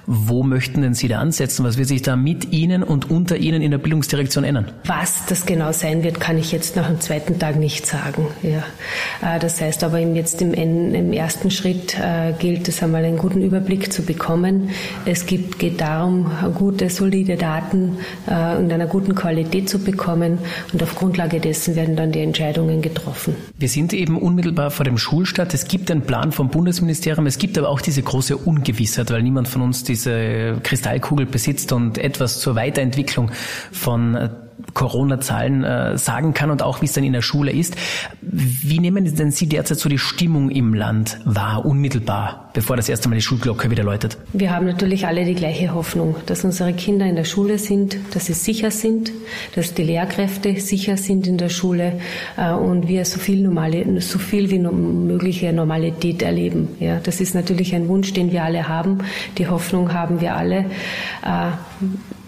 Wo 0.05 0.43
möchten 0.43 0.81
denn 0.83 0.93
Sie 0.93 1.07
da 1.07 1.19
ansetzen? 1.19 1.65
Was 1.65 1.77
wird 1.77 1.87
sich 1.87 2.03
da 2.03 2.15
mit 2.15 2.51
Ihnen 2.51 2.83
und 2.83 3.09
unter 3.09 3.37
Ihnen 3.37 3.63
in 3.63 3.71
der 3.71 3.79
Bildungsdirektion 3.79 4.43
ändern? 4.43 4.71
Was 4.85 5.25
das 5.25 5.47
genau 5.47 5.71
sein 5.71 6.03
wird, 6.03 6.19
kann 6.19 6.37
ich 6.37 6.51
jetzt 6.51 6.75
nach 6.75 6.87
dem 6.87 7.01
zweiten 7.01 7.39
Tag 7.39 7.55
nicht 7.55 7.87
sagen. 7.87 8.27
Ja. 8.43 8.63
Äh, 9.21 9.39
das 9.39 9.59
heißt 9.59 9.83
aber 9.83 9.97
jetzt 9.99 10.41
im, 10.41 10.53
im 10.53 11.13
ersten 11.13 11.49
Schritt 11.49 11.97
äh, 11.99 12.33
gilt 12.37 12.67
es 12.67 12.83
einmal 12.83 13.03
einen 13.03 13.17
guten 13.17 13.41
Überblick 13.41 13.91
zu 13.91 14.03
bekommen 14.03 14.69
Es 15.05 15.25
gibt, 15.25 15.59
geht 15.59 15.81
darum, 15.81 16.31
gute, 16.55 16.89
solide 16.89 17.35
Daten 17.35 17.97
äh, 18.29 18.59
in 18.59 18.71
einer 18.71 18.87
guten 18.87 19.15
Qualität 19.15 19.69
zu 19.69 19.79
bekommen 19.79 20.39
und 20.71 20.81
auf 20.81 20.95
Grundlage 20.95 21.39
dessen 21.39 21.75
werden 21.75 21.95
dann 21.95 22.11
die 22.11 22.21
Entscheidungen 22.21 22.81
getroffen. 22.81 23.35
Wir 23.57 23.69
sind 23.69 23.93
eben 23.93 24.17
unmittelbar 24.17 24.71
vor 24.71 24.85
dem 24.85 24.97
Schulstart. 24.97 25.53
Es 25.53 25.67
gibt 25.67 25.91
einen 25.91 26.01
Plan 26.01 26.31
vom 26.31 26.49
Bundesministerium. 26.49 27.25
Es 27.25 27.37
gibt 27.37 27.57
aber 27.57 27.69
auch 27.69 27.81
diese 27.81 28.01
große 28.01 28.37
Ungewissheit, 28.37 29.11
weil 29.11 29.23
niemand 29.23 29.47
von 29.47 29.61
uns 29.61 29.83
diese 29.83 30.57
Kristallkugel 30.63 31.25
besitzt 31.25 31.71
und 31.71 31.97
etwas 31.97 32.39
zur 32.39 32.55
Weiterentwicklung 32.55 33.31
von 33.71 34.29
Corona-Zahlen 34.73 35.63
äh, 35.63 35.97
sagen 35.97 36.33
kann 36.33 36.49
und 36.51 36.61
auch 36.61 36.81
wie 36.81 36.85
es 36.85 36.93
dann 36.93 37.03
in 37.03 37.13
der 37.13 37.21
Schule 37.21 37.51
ist. 37.51 37.75
Wie 38.21 38.79
nehmen 38.79 39.03
denn 39.15 39.31
Sie 39.31 39.47
derzeit 39.47 39.79
so 39.79 39.89
die 39.89 39.97
Stimmung 39.97 40.49
im 40.49 40.73
Land 40.73 41.19
wahr, 41.25 41.65
unmittelbar, 41.65 42.49
bevor 42.53 42.75
das 42.75 42.89
erste 42.89 43.09
Mal 43.09 43.15
die 43.15 43.21
Schulglocke 43.21 43.69
wieder 43.69 43.83
läutet? 43.83 44.17
Wir 44.33 44.51
haben 44.51 44.65
natürlich 44.65 45.05
alle 45.05 45.25
die 45.25 45.35
gleiche 45.35 45.73
Hoffnung, 45.73 46.15
dass 46.25 46.43
unsere 46.43 46.73
Kinder 46.73 47.05
in 47.05 47.15
der 47.15 47.23
Schule 47.23 47.57
sind, 47.57 47.97
dass 48.13 48.25
sie 48.25 48.33
sicher 48.33 48.71
sind, 48.71 49.11
dass 49.55 49.73
die 49.73 49.83
Lehrkräfte 49.83 50.59
sicher 50.59 50.97
sind 50.97 51.27
in 51.27 51.37
der 51.37 51.49
Schule 51.49 51.99
äh, 52.37 52.51
und 52.51 52.87
wir 52.87 53.05
so 53.05 53.19
viel, 53.19 53.41
normale, 53.41 54.01
so 54.01 54.19
viel 54.19 54.49
wie 54.49 54.59
mögliche 54.59 55.53
Normalität 55.53 56.21
erleben. 56.21 56.69
Ja, 56.79 56.99
das 56.99 57.21
ist 57.21 57.35
natürlich 57.35 57.75
ein 57.75 57.87
Wunsch, 57.87 58.13
den 58.13 58.31
wir 58.31 58.43
alle 58.43 58.67
haben. 58.67 58.99
Die 59.37 59.47
Hoffnung 59.47 59.93
haben 59.93 60.21
wir 60.21 60.35
alle. 60.35 60.65
Äh, 61.23 61.51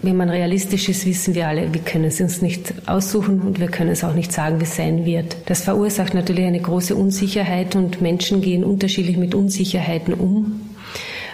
wenn 0.02 0.16
man 0.16 0.30
realistisch 0.30 0.88
ist, 0.88 1.06
wissen 1.06 1.34
wir 1.34 1.48
alle, 1.48 1.72
wir 1.72 1.80
können 1.80 2.04
es 2.04 2.20
uns 2.20 2.42
nicht 2.42 2.74
aussuchen 2.86 3.40
und 3.40 3.60
wir 3.60 3.68
können 3.68 3.90
es 3.90 4.04
auch 4.04 4.14
nicht 4.14 4.32
sagen, 4.32 4.60
wie 4.60 4.64
es 4.64 4.76
sein 4.76 5.04
wird. 5.04 5.36
Das 5.46 5.62
verursacht 5.62 6.14
natürlich 6.14 6.44
eine 6.44 6.60
große 6.60 6.94
Unsicherheit 6.94 7.74
und 7.74 8.00
Menschen 8.00 8.40
gehen 8.40 8.64
unterschiedlich 8.64 9.16
mit 9.16 9.34
Unsicherheiten 9.34 10.14
um. 10.14 10.60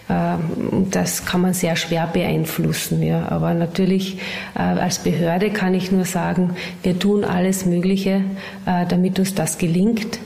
Ähm, 0.08 0.88
das 0.90 1.24
kann 1.24 1.40
man 1.40 1.54
sehr 1.54 1.76
schwer 1.76 2.06
beeinflussen. 2.06 3.02
Ja. 3.02 3.28
Aber 3.28 3.54
natürlich 3.54 4.18
äh, 4.54 4.60
als 4.60 4.98
Behörde 4.98 5.50
kann 5.50 5.74
ich 5.74 5.92
nur 5.92 6.04
sagen, 6.04 6.56
wir 6.82 6.98
tun 6.98 7.24
alles 7.24 7.66
Mögliche, 7.66 8.22
äh, 8.66 8.86
damit 8.88 9.18
uns 9.18 9.34
das 9.34 9.58
gelingt. 9.58 10.18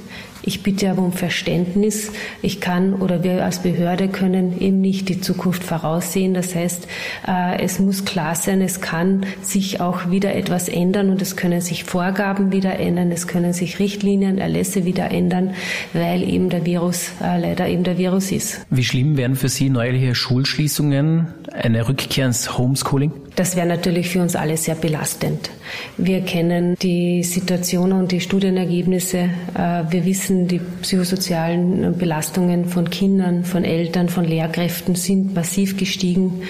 Ich 0.47 0.63
bitte 0.63 0.91
aber 0.91 1.03
um 1.03 1.13
Verständnis. 1.13 2.13
Ich 2.41 2.61
kann 2.61 2.95
oder 2.95 3.25
wir 3.25 3.45
als 3.45 3.63
Behörde 3.63 4.07
können 4.07 4.61
eben 4.61 4.81
nicht 4.81 5.09
die 5.09 5.21
Zukunft 5.21 5.65
voraussehen. 5.65 6.35
Das 6.35 6.55
heißt, 6.55 6.87
äh, 7.27 7.61
es 7.61 7.81
muss 7.81 8.05
klar 8.05 8.37
sein, 8.37 8.61
es 8.61 8.81
kann 8.81 9.27
sich 9.43 9.81
auch 9.81 10.09
wieder 10.09 10.37
etwas 10.37 10.69
ändern 10.69 11.11
und 11.11 11.21
es 11.21 11.35
können 11.35 11.61
sich 11.61 11.83
Vorgaben 11.83 12.53
wieder 12.53 12.79
ändern, 12.79 13.11
es 13.11 13.27
können 13.27 13.53
sich 13.53 13.81
Richtlinien, 13.81 14.39
Erlässe 14.39 14.85
wieder 14.85 15.11
ändern, 15.11 15.55
weil 15.93 16.23
eben 16.23 16.49
der 16.49 16.65
Virus 16.65 17.11
äh, 17.21 17.41
leider 17.41 17.67
eben 17.69 17.83
der 17.83 17.99
Virus 17.99 18.31
ist. 18.31 18.65
Wie 18.71 18.85
schlimm 18.85 19.17
wären 19.17 19.35
für 19.35 19.49
Sie 19.49 19.69
neuerliche 19.69 20.15
Schulschließungen, 20.15 21.27
eine 21.63 21.89
Rückkehr 21.89 22.27
ins 22.27 22.59
Homeschooling? 22.59 23.13
Das 23.37 23.55
wäre 23.55 23.67
natürlich 23.67 24.09
für 24.09 24.23
uns 24.23 24.35
alle 24.35 24.57
sehr 24.57 24.75
belastend. 24.75 25.51
Wir 25.99 26.23
kennen 26.23 26.75
die 26.81 27.23
Situation 27.23 27.93
und 27.93 28.13
die 28.13 28.21
Studienergebnisse. 28.21 29.29
Äh, 29.55 29.83
wir 29.91 30.07
wissen, 30.07 30.49
die 30.49 30.61
psychosozialen 30.81 31.99
Belastungen 31.99 32.65
von 32.65 32.89
Kindern, 32.89 33.45
von 33.45 33.65
Eltern, 33.65 34.09
von 34.09 34.25
Lehrkräften 34.25 34.95
sind 34.95 35.35
massiv 35.35 35.77
gestiegen. 35.77 36.43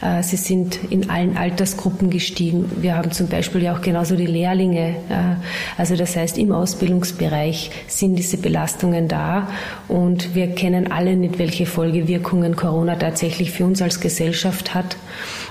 Äh, 0.00 0.22
sie 0.22 0.36
sind 0.36 0.78
in 0.90 1.10
allen 1.10 1.36
Altersgruppen 1.36 2.08
gestiegen. 2.08 2.70
Wir 2.80 2.96
haben 2.96 3.10
zum 3.10 3.26
Beispiel 3.26 3.64
ja 3.64 3.74
auch 3.74 3.80
genauso 3.80 4.14
die 4.14 4.26
Lehrlinge. 4.26 4.90
Äh, 5.08 5.36
also 5.76 5.96
das 5.96 6.14
heißt, 6.14 6.38
im 6.38 6.52
Ausbildungsbereich 6.52 7.72
sind 7.88 8.16
diese 8.16 8.36
Belastungen 8.38 9.08
da 9.08 9.48
und 9.88 10.36
wir 10.36 10.48
kennen 10.54 10.92
alle 10.92 11.16
nicht, 11.16 11.38
welche 11.38 11.66
Folgewirkungen 11.66 12.54
Corona 12.54 12.94
tatsächlich 12.94 13.50
für 13.50 13.64
uns 13.64 13.82
als 13.82 13.98
Gesellschaft 14.00 14.47
hat. 14.74 14.96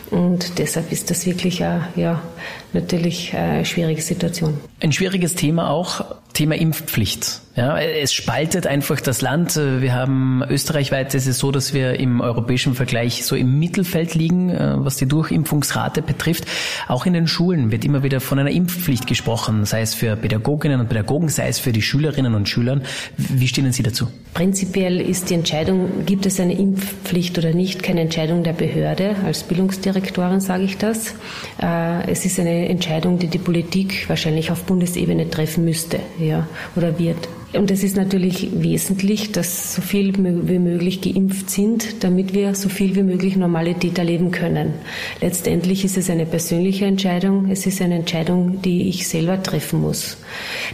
Und 0.10 0.58
deshalb 0.58 0.92
ist 0.92 1.10
das 1.10 1.26
wirklich 1.26 1.64
eine, 1.64 1.88
ja, 1.96 2.22
natürlich 2.74 3.36
eine 3.36 3.66
schwierige 3.66 4.02
Situation. 4.02 4.58
Ein 4.80 4.92
schwieriges 4.92 5.36
Thema 5.36 5.70
auch, 5.70 6.06
Thema 6.34 6.56
Impfpflicht. 6.56 7.42
Ja, 7.58 7.80
es 7.80 8.14
spaltet 8.14 8.68
einfach 8.68 9.02
das 9.02 9.22
Land. 9.22 9.56
Wir 9.56 9.96
haben 9.96 10.44
österreichweit 10.48 11.16
ist 11.16 11.26
es 11.26 11.40
so, 11.40 11.52
dass 11.52 11.74
wir 11.74 12.00
im 12.00 12.22
europäischen 12.22 12.76
Vergleich 12.76 13.26
so 13.26 13.36
im 13.36 13.58
Mittelfeld 13.58 14.14
liegen, 14.14 14.52
äh, 14.52 14.76
was 14.76 14.98
die 14.98 15.08
Durchimpfungsrate 15.08 16.04
betrifft. 16.04 16.46
Auch 16.88 17.08
in 17.08 17.14
den 17.14 17.26
Schulen 17.26 17.72
wird 17.72 17.84
immer 17.84 18.04
wieder 18.04 18.20
von 18.20 18.38
einer 18.38 18.52
Impfpflicht 18.52 19.08
gesprochen, 19.08 19.66
sei 19.66 19.82
es 19.82 19.96
für 19.96 20.16
Pädagoginnen 20.16 20.82
und 20.82 20.88
Pädagogen, 20.88 21.30
sei 21.30 21.48
es 21.48 21.58
für 21.58 21.72
die 21.72 21.82
Schülerinnen 21.82 22.36
und 22.36 22.48
Schüler. 22.48 22.80
Wie 23.18 23.48
stehen 23.48 23.72
Sie 23.72 23.82
dazu? 23.82 24.08
Prinzipiell 24.36 25.02
ist 25.02 25.32
die 25.32 25.34
Entscheidung, 25.34 26.06
gibt 26.06 26.28
es 26.28 26.40
eine 26.40 26.56
Impfpflicht 26.56 27.40
oder 27.40 27.54
nicht, 27.54 27.82
keine 27.82 28.02
Entscheidung 28.02 28.44
der 28.44 28.54
Behörde. 28.54 29.16
Als 29.26 29.42
Bildungsdirektorin 29.42 30.42
sage 30.42 30.66
ich 30.66 30.78
das. 30.78 31.16
Äh, 31.60 32.08
es 32.08 32.24
ist 32.24 32.40
eine 32.40 32.70
Entscheidung, 32.70 33.18
die 33.18 33.30
die 33.30 33.40
Politik 33.40 34.08
wahrscheinlich 34.08 34.52
auf 34.52 34.62
Bundesebene 34.66 35.28
treffen 35.32 35.66
müsste 35.66 36.02
ja, 36.20 36.48
oder 36.76 37.00
wird. 37.00 37.28
Und 37.54 37.72
es 37.72 37.82
ist 37.82 37.96
natürlich 37.96 38.50
wesentlich, 38.62 39.32
dass 39.32 39.74
so 39.76 39.82
viel 39.82 40.14
wie 40.18 40.60
möglich 40.60 41.02
geimpft 41.02 41.50
sind, 41.50 42.04
damit 42.04 42.34
wir 42.34 42.54
so 42.56 42.68
viel 42.68 42.96
wie 42.96 43.04
möglich 43.04 43.38
Normalität 43.38 43.98
erleben 43.98 44.32
können. 44.32 44.74
Letztendlich 45.22 45.86
ist 45.86 45.98
es 45.98 46.10
eine 46.10 46.26
persönliche 46.26 46.86
Entscheidung. 46.86 47.50
Es 47.50 47.66
ist 47.66 47.82
eine 47.82 47.96
Entscheidung, 47.96 48.62
die 48.62 48.90
ich 48.90 49.08
selber 49.08 49.42
treffen 49.42 49.80
muss. 49.80 50.18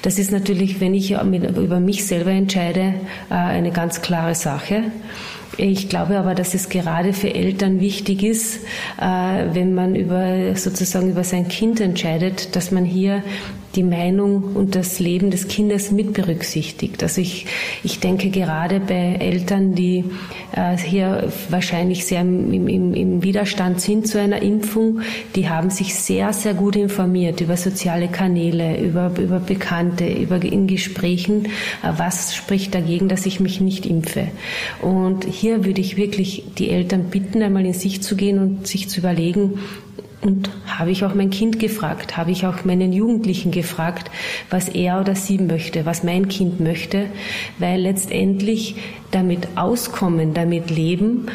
Das 0.01 0.17
ist 0.17 0.31
natürlich, 0.31 0.81
wenn 0.81 0.95
ich 0.95 1.11
über 1.11 1.79
mich 1.79 2.05
selber 2.05 2.31
entscheide, 2.31 2.95
äh, 3.29 3.33
eine 3.35 3.71
ganz 3.71 4.01
klare 4.01 4.33
Sache. 4.33 4.85
Ich 5.57 5.89
glaube 5.89 6.17
aber, 6.17 6.33
dass 6.33 6.55
es 6.55 6.69
gerade 6.69 7.13
für 7.13 7.33
Eltern 7.33 7.79
wichtig 7.79 8.23
ist, 8.23 8.61
äh, 8.99 9.45
wenn 9.53 9.75
man 9.75 9.95
über 9.95 10.55
sozusagen 10.55 11.11
über 11.11 11.23
sein 11.23 11.47
Kind 11.47 11.79
entscheidet, 11.79 12.55
dass 12.55 12.71
man 12.71 12.85
hier 12.85 13.21
die 13.75 13.83
Meinung 13.83 14.55
und 14.55 14.75
das 14.75 14.99
Leben 14.99 15.31
des 15.31 15.47
Kindes 15.47 15.91
mit 15.91 16.13
berücksichtigt. 16.13 17.01
Also 17.01 17.21
ich, 17.21 17.45
ich 17.83 17.99
denke 17.99 18.29
gerade 18.29 18.79
bei 18.79 19.15
Eltern, 19.19 19.75
die 19.75 20.03
äh, 20.51 20.77
hier 20.77 21.31
wahrscheinlich 21.49 22.05
sehr 22.05 22.21
im, 22.21 22.67
im, 22.67 22.93
im 22.93 23.23
Widerstand 23.23 23.81
sind 23.81 24.07
zu 24.07 24.19
einer 24.19 24.41
Impfung, 24.41 25.01
die 25.35 25.49
haben 25.49 25.69
sich 25.69 25.95
sehr, 25.95 26.33
sehr 26.33 26.53
gut 26.53 26.75
informiert 26.75 27.41
über 27.41 27.57
soziale 27.57 28.07
Kanäle, 28.07 28.79
über, 28.79 29.11
über 29.19 29.39
Bekannte, 29.39 30.05
über 30.05 30.43
in 30.43 30.67
Gesprächen, 30.67 31.45
äh, 31.45 31.91
was 31.97 32.35
spricht 32.35 32.75
dagegen, 32.75 33.09
dass 33.09 33.25
ich 33.25 33.39
mich 33.39 33.61
nicht 33.61 33.85
impfe. 33.85 34.27
Und 34.81 35.25
hier 35.25 35.65
würde 35.65 35.81
ich 35.81 35.97
wirklich 35.97 36.43
die 36.57 36.69
Eltern 36.69 37.05
bitten, 37.05 37.41
einmal 37.41 37.65
in 37.65 37.73
sich 37.73 38.01
zu 38.01 38.15
gehen 38.15 38.39
und 38.39 38.67
sich 38.67 38.89
zu 38.89 38.99
überlegen, 38.99 39.59
und 40.23 40.49
habe 40.67 40.91
ich 40.91 41.03
auch 41.03 41.13
mein 41.13 41.29
Kind 41.29 41.59
gefragt, 41.59 42.17
habe 42.17 42.31
ich 42.31 42.45
auch 42.45 42.63
meinen 42.63 42.93
Jugendlichen 42.93 43.51
gefragt, 43.51 44.09
was 44.49 44.69
er 44.69 45.01
oder 45.01 45.15
sie 45.15 45.37
möchte, 45.37 45.85
was 45.85 46.03
mein 46.03 46.29
Kind 46.29 46.59
möchte, 46.59 47.07
weil 47.59 47.81
letztendlich 47.81 48.75
damit 49.11 49.47
auskommen, 49.55 50.33
damit 50.33 50.69
leben, 50.69 51.27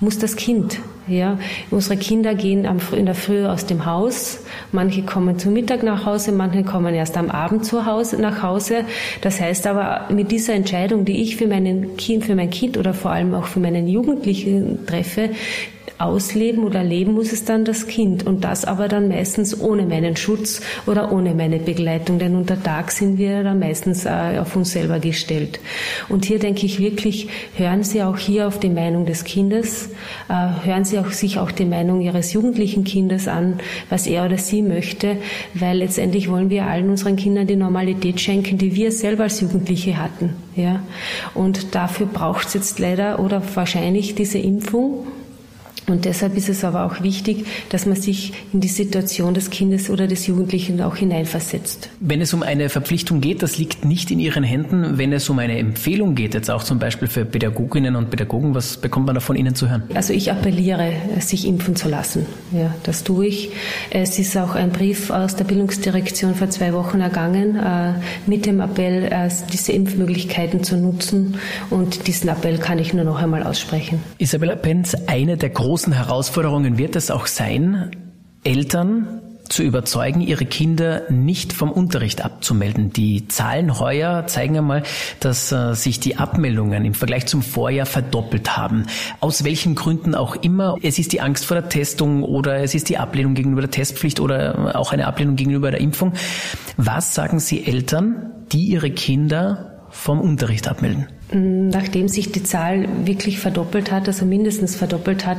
muss 0.00 0.18
das 0.18 0.36
Kind. 0.36 0.80
Ja, 1.08 1.36
unsere 1.72 1.96
Kinder 1.96 2.36
gehen 2.36 2.64
in 2.96 3.06
der 3.06 3.16
Früh 3.16 3.44
aus 3.44 3.66
dem 3.66 3.86
Haus. 3.86 4.38
Manche 4.70 5.02
kommen 5.02 5.36
zum 5.36 5.52
Mittag 5.52 5.82
nach 5.82 6.06
Hause, 6.06 6.30
manche 6.30 6.62
kommen 6.62 6.94
erst 6.94 7.16
am 7.16 7.28
Abend 7.28 7.64
zu 7.64 7.86
Hause, 7.86 8.20
nach 8.20 8.42
Hause. 8.42 8.84
Das 9.20 9.40
heißt 9.40 9.66
aber, 9.66 10.12
mit 10.14 10.30
dieser 10.30 10.54
Entscheidung, 10.54 11.04
die 11.04 11.20
ich 11.22 11.36
für, 11.36 11.48
meinen 11.48 11.96
kind, 11.96 12.24
für 12.24 12.36
mein 12.36 12.50
Kind 12.50 12.78
oder 12.78 12.94
vor 12.94 13.10
allem 13.10 13.34
auch 13.34 13.46
für 13.46 13.58
meinen 13.58 13.88
Jugendlichen 13.88 14.86
treffe, 14.86 15.30
ausleben 16.02 16.64
oder 16.64 16.82
leben 16.82 17.12
muss 17.12 17.32
es 17.32 17.44
dann 17.44 17.64
das 17.64 17.86
Kind 17.86 18.26
und 18.26 18.44
das 18.44 18.64
aber 18.64 18.88
dann 18.88 19.08
meistens 19.08 19.58
ohne 19.58 19.84
meinen 19.84 20.16
Schutz 20.16 20.60
oder 20.86 21.12
ohne 21.12 21.34
meine 21.34 21.58
Begleitung, 21.58 22.18
denn 22.18 22.36
unter 22.36 22.62
Tag 22.62 22.90
sind 22.90 23.18
wir 23.18 23.42
dann 23.42 23.58
meistens 23.58 24.04
äh, 24.04 24.38
auf 24.40 24.56
uns 24.56 24.72
selber 24.72 24.98
gestellt. 24.98 25.60
Und 26.08 26.24
hier 26.24 26.38
denke 26.38 26.66
ich 26.66 26.78
wirklich, 26.78 27.28
hören 27.56 27.82
Sie 27.82 28.02
auch 28.02 28.18
hier 28.18 28.48
auf 28.48 28.58
die 28.58 28.68
Meinung 28.68 29.06
des 29.06 29.24
Kindes, 29.24 29.90
äh, 30.28 30.66
hören 30.66 30.84
Sie 30.84 30.98
auch 30.98 31.10
sich 31.10 31.38
auch 31.38 31.50
die 31.50 31.64
Meinung 31.64 32.00
Ihres 32.00 32.32
jugendlichen 32.32 32.84
Kindes 32.84 33.28
an, 33.28 33.60
was 33.88 34.06
er 34.06 34.24
oder 34.24 34.38
sie 34.38 34.62
möchte, 34.62 35.16
weil 35.54 35.78
letztendlich 35.78 36.30
wollen 36.30 36.50
wir 36.50 36.66
allen 36.66 36.90
unseren 36.90 37.16
Kindern 37.16 37.46
die 37.46 37.56
Normalität 37.56 38.20
schenken, 38.20 38.58
die 38.58 38.74
wir 38.74 38.92
selber 38.92 39.24
als 39.24 39.40
Jugendliche 39.40 39.96
hatten. 39.96 40.34
Ja? 40.56 40.80
Und 41.34 41.74
dafür 41.74 42.06
braucht 42.06 42.48
es 42.48 42.54
jetzt 42.54 42.78
leider 42.78 43.18
oder 43.20 43.42
wahrscheinlich 43.54 44.14
diese 44.14 44.38
Impfung 44.38 45.06
Und 45.88 46.04
deshalb 46.04 46.36
ist 46.36 46.48
es 46.48 46.64
aber 46.64 46.84
auch 46.84 47.02
wichtig, 47.02 47.44
dass 47.70 47.86
man 47.86 47.96
sich 47.96 48.32
in 48.52 48.60
die 48.60 48.68
Situation 48.68 49.34
des 49.34 49.50
Kindes 49.50 49.90
oder 49.90 50.06
des 50.06 50.26
Jugendlichen 50.26 50.80
auch 50.80 50.96
hineinversetzt. 50.96 51.90
Wenn 52.00 52.20
es 52.20 52.32
um 52.32 52.42
eine 52.42 52.68
Verpflichtung 52.68 53.20
geht, 53.20 53.42
das 53.42 53.58
liegt 53.58 53.84
nicht 53.84 54.10
in 54.10 54.20
Ihren 54.20 54.44
Händen. 54.44 54.98
Wenn 54.98 55.12
es 55.12 55.28
um 55.28 55.38
eine 55.38 55.58
Empfehlung 55.58 56.14
geht, 56.14 56.34
jetzt 56.34 56.50
auch 56.50 56.62
zum 56.62 56.78
Beispiel 56.78 57.08
für 57.08 57.24
Pädagoginnen 57.24 57.96
und 57.96 58.10
Pädagogen, 58.10 58.54
was 58.54 58.76
bekommt 58.76 59.06
man 59.06 59.16
da 59.16 59.20
von 59.20 59.34
Ihnen 59.34 59.54
zu 59.54 59.68
hören? 59.68 59.82
Also 59.94 60.12
ich 60.12 60.30
appelliere, 60.30 60.92
sich 61.18 61.46
impfen 61.46 61.74
zu 61.74 61.88
lassen. 61.88 62.26
Ja, 62.52 62.74
das 62.84 63.02
tue 63.02 63.26
ich. 63.26 63.50
Es 63.90 64.18
ist 64.18 64.36
auch 64.36 64.54
ein 64.54 64.70
Brief 64.70 65.10
aus 65.10 65.34
der 65.36 65.44
Bildungsdirektion 65.44 66.34
vor 66.34 66.48
zwei 66.50 66.72
Wochen 66.72 67.00
ergangen, 67.00 67.56
äh, 67.56 67.94
mit 68.26 68.46
dem 68.46 68.60
Appell, 68.60 69.04
äh, 69.04 69.28
diese 69.52 69.72
Impfmöglichkeiten 69.72 70.62
zu 70.62 70.76
nutzen. 70.76 71.38
Und 71.70 72.06
diesen 72.06 72.28
Appell 72.28 72.58
kann 72.58 72.78
ich 72.78 72.94
nur 72.94 73.04
noch 73.04 73.20
einmal 73.20 73.42
aussprechen. 73.42 74.00
Isabella 74.18 74.54
Penz, 74.54 74.94
eine 75.06 75.36
der 75.36 75.50
großen 75.50 75.71
großen 75.72 75.94
Herausforderungen 75.94 76.76
wird 76.76 76.96
es 76.96 77.10
auch 77.10 77.26
sein, 77.26 77.92
Eltern 78.44 79.22
zu 79.48 79.62
überzeugen, 79.62 80.20
ihre 80.20 80.44
Kinder 80.44 81.04
nicht 81.08 81.54
vom 81.54 81.72
Unterricht 81.72 82.22
abzumelden. 82.22 82.92
Die 82.92 83.26
Zahlen 83.28 83.78
heuer 83.78 84.26
zeigen 84.26 84.58
einmal, 84.58 84.82
dass 85.20 85.50
äh, 85.50 85.72
sich 85.72 85.98
die 85.98 86.18
Abmeldungen 86.18 86.84
im 86.84 86.92
Vergleich 86.92 87.24
zum 87.24 87.40
Vorjahr 87.40 87.86
verdoppelt 87.86 88.54
haben. 88.54 88.84
Aus 89.20 89.44
welchen 89.44 89.74
Gründen 89.74 90.14
auch 90.14 90.36
immer. 90.36 90.76
Es 90.82 90.98
ist 90.98 91.14
die 91.14 91.22
Angst 91.22 91.46
vor 91.46 91.54
der 91.58 91.70
Testung 91.70 92.22
oder 92.22 92.58
es 92.58 92.74
ist 92.74 92.90
die 92.90 92.98
Ablehnung 92.98 93.32
gegenüber 93.32 93.62
der 93.62 93.70
Testpflicht 93.70 94.20
oder 94.20 94.76
auch 94.76 94.92
eine 94.92 95.06
Ablehnung 95.06 95.36
gegenüber 95.36 95.70
der 95.70 95.80
Impfung. 95.80 96.12
Was 96.76 97.14
sagen 97.14 97.40
Sie 97.40 97.64
Eltern, 97.64 98.30
die 98.52 98.64
ihre 98.64 98.90
Kinder 98.90 99.86
vom 99.88 100.20
Unterricht 100.20 100.68
abmelden? 100.68 101.06
Nachdem 101.34 102.08
sich 102.08 102.30
die 102.30 102.42
Zahl 102.42 102.86
wirklich 103.06 103.38
verdoppelt 103.38 103.90
hat, 103.90 104.06
also 104.06 104.26
mindestens 104.26 104.76
verdoppelt 104.76 105.24
hat, 105.24 105.38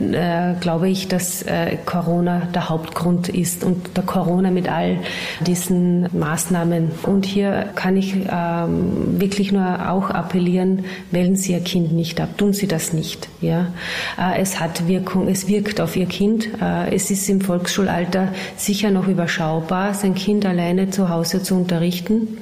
äh, 0.00 0.54
glaube 0.58 0.88
ich, 0.88 1.08
dass 1.08 1.42
äh, 1.42 1.76
Corona 1.84 2.48
der 2.54 2.70
Hauptgrund 2.70 3.28
ist 3.28 3.62
und 3.62 3.96
der 3.96 4.04
Corona 4.04 4.50
mit 4.50 4.70
all 4.70 4.98
diesen 5.46 6.08
Maßnahmen. 6.18 6.92
Und 7.02 7.26
hier 7.26 7.68
kann 7.74 7.96
ich 7.96 8.14
ähm, 8.14 9.20
wirklich 9.20 9.52
nur 9.52 9.90
auch 9.90 10.10
appellieren, 10.10 10.86
wählen 11.10 11.36
Sie 11.36 11.52
Ihr 11.52 11.60
Kind 11.60 11.92
nicht 11.92 12.20
ab, 12.22 12.38
tun 12.38 12.54
Sie 12.54 12.66
das 12.66 12.94
nicht. 12.94 13.28
Ja, 13.42 13.72
äh, 14.18 14.40
es 14.40 14.60
hat 14.60 14.88
Wirkung, 14.88 15.28
es 15.28 15.46
wirkt 15.46 15.80
auf 15.80 15.94
Ihr 15.96 16.06
Kind. 16.06 16.48
Es 16.90 17.10
ist 17.10 17.28
im 17.28 17.40
Volksschulalter 17.40 18.28
sicher 18.56 18.90
noch 18.90 19.08
überschaubar, 19.08 19.94
sein 19.94 20.14
Kind 20.14 20.46
alleine 20.46 20.90
zu 20.90 21.08
Hause 21.08 21.42
zu 21.42 21.54
unterrichten. 21.54 22.38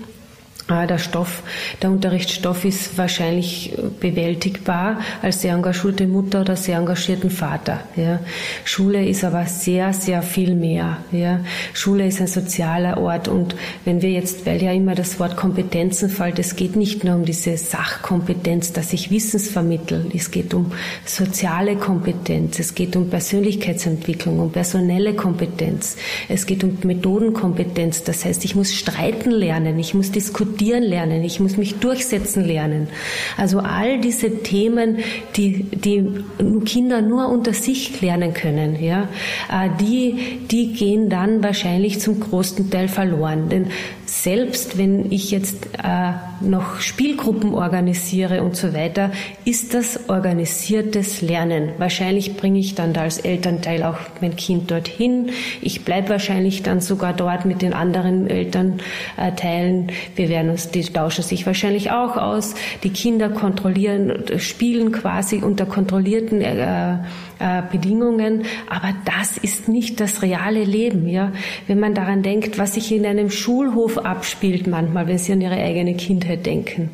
Ah, 0.69 0.87
der 0.87 0.99
Stoff, 0.99 1.43
der 1.83 1.91
Unterrichtsstoff 1.91 2.65
ist 2.65 2.97
wahrscheinlich 2.97 3.75
bewältigbar 3.99 5.01
als 5.21 5.43
sehr 5.43 5.55
engagierte 5.55 6.07
Mutter 6.07 6.43
oder 6.43 6.55
sehr 6.55 6.79
engagierten 6.79 7.31
Vater. 7.31 7.81
Ja. 7.97 8.21
Schule 8.65 9.05
ist 9.05 9.25
aber 9.25 9.45
sehr, 9.47 9.93
sehr 9.93 10.23
viel 10.23 10.55
mehr. 10.55 10.99
Ja. 11.11 11.41
Schule 11.75 12.07
ist 12.07 12.21
ein 12.21 12.29
sozialer 12.29 12.99
Ort 12.99 13.27
und 13.27 13.57
wenn 13.85 14.03
wir 14.03 14.11
jetzt, 14.11 14.47
weil 14.47 14.63
ja 14.63 14.73
immer 14.73 14.95
das 14.95 15.19
Wort 15.19 15.37
Kompetenzen 15.37 16.09
fällt, 16.09 16.39
es 16.39 16.55
geht 16.55 16.77
nicht 16.77 17.03
nur 17.03 17.17
um 17.17 17.25
diese 17.25 17.57
Sachkompetenz, 17.57 18.73
dass 18.73 18.93
ich 18.93 19.11
Wissens 19.11 19.49
vermittle. 19.49 20.07
Es 20.15 20.31
geht 20.31 20.55
um 20.55 20.71
soziale 21.05 21.75
Kompetenz, 21.75 22.61
es 22.61 22.77
geht 22.77 22.95
um 22.95 23.11
Persönlichkeitsentwicklung, 23.11 24.39
um 24.39 24.53
personelle 24.53 25.15
Kompetenz, 25.15 25.97
es 26.29 26.47
geht 26.47 26.63
um 26.63 26.79
Methodenkompetenz. 26.85 28.05
Das 28.05 28.25
heißt, 28.25 28.45
ich 28.45 28.55
muss 28.55 28.73
streiten 28.73 29.33
lernen, 29.33 29.79
ich 29.81 29.93
muss 29.93 30.13
diskutieren 30.13 30.52
diskutieren 30.53 30.83
lernen, 30.83 31.23
ich 31.25 31.41
muss 31.41 31.57
mich 31.57 31.77
durchsetzen 31.77 32.45
lernen. 32.45 32.89
Also 33.37 33.61
all 33.61 34.01
diese 34.01 34.43
Themen, 34.43 34.99
die, 35.37 35.65
die 35.65 36.25
Kinder 36.65 37.01
nur 37.01 37.29
unter 37.29 37.53
sich 37.53 38.01
lernen 38.01 38.35
können, 38.35 38.83
ja, 38.83 39.09
äh, 39.51 39.69
die, 39.81 40.41
die 40.51 40.73
gehen 40.73 41.09
dann 41.09 41.43
wahrscheinlich 41.43 42.01
zum 42.01 42.21
großen 42.21 42.71
Teil 42.71 42.89
verloren. 42.89 43.49
Denn 43.49 43.67
selbst 44.13 44.77
wenn 44.77 45.11
ich 45.11 45.31
jetzt 45.31 45.69
äh, 45.83 46.13
noch 46.43 46.81
Spielgruppen 46.81 47.55
organisiere 47.55 48.43
und 48.43 48.55
so 48.55 48.75
weiter, 48.75 49.11
ist 49.47 49.73
das 49.73 50.11
organisiertes 50.11 51.23
Lernen. 51.23 51.71
Wahrscheinlich 51.79 52.37
bringe 52.37 52.59
ich 52.59 52.75
dann 52.75 52.93
da 52.93 53.03
als 53.03 53.19
Elternteil 53.19 53.83
auch 53.83 53.97
mein 54.21 54.37
Kind 54.37 54.71
dorthin. 54.71 55.31
Ich 55.63 55.87
bleibe 55.87 56.11
wahrscheinlich 56.11 56.63
dann 56.63 56.83
sogar 56.83 57.15
dort 57.15 57.47
mit 57.47 57.63
den 57.63 57.73
anderen 57.73 58.29
Elternteilen. 58.29 59.91
Wir 60.15 60.29
werden 60.29 60.51
uns, 60.51 60.71
die 60.71 60.83
tauschen 60.83 61.25
sich 61.25 61.47
wahrscheinlich 61.47 61.91
auch 61.91 62.19
aus. 62.19 62.55
Die 62.83 62.91
Kinder 62.91 63.31
kontrollieren, 63.31 64.25
spielen 64.37 64.93
quasi 64.93 65.37
unter 65.37 65.65
kontrollierten 65.65 66.43
äh, 66.43 66.99
äh, 67.43 67.63
Bedingungen. 67.73 68.45
Aber 68.69 68.95
das 69.05 69.37
ist 69.37 69.69
nicht 69.69 70.01
das 70.01 70.23
reale 70.23 70.65
Leben, 70.65 71.09
ja. 71.09 71.33
Wenn 71.67 71.81
man 71.81 71.95
daran 71.95 72.23
denkt, 72.23 72.59
was 72.59 72.75
sich 72.75 72.93
in 72.93 73.05
einem 73.05 73.31
Schulhof 73.31 74.02
abspielt 74.05 74.67
manchmal, 74.67 75.07
wenn 75.07 75.19
Sie 75.19 75.33
an 75.33 75.41
Ihre 75.41 75.55
eigene 75.55 75.95
Kindheit 75.95 76.47
denken. 76.47 76.91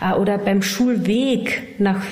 Äh, 0.00 0.14
oder 0.14 0.38
beim 0.38 0.62
Schulweg 0.62 1.62
nach, 1.78 2.02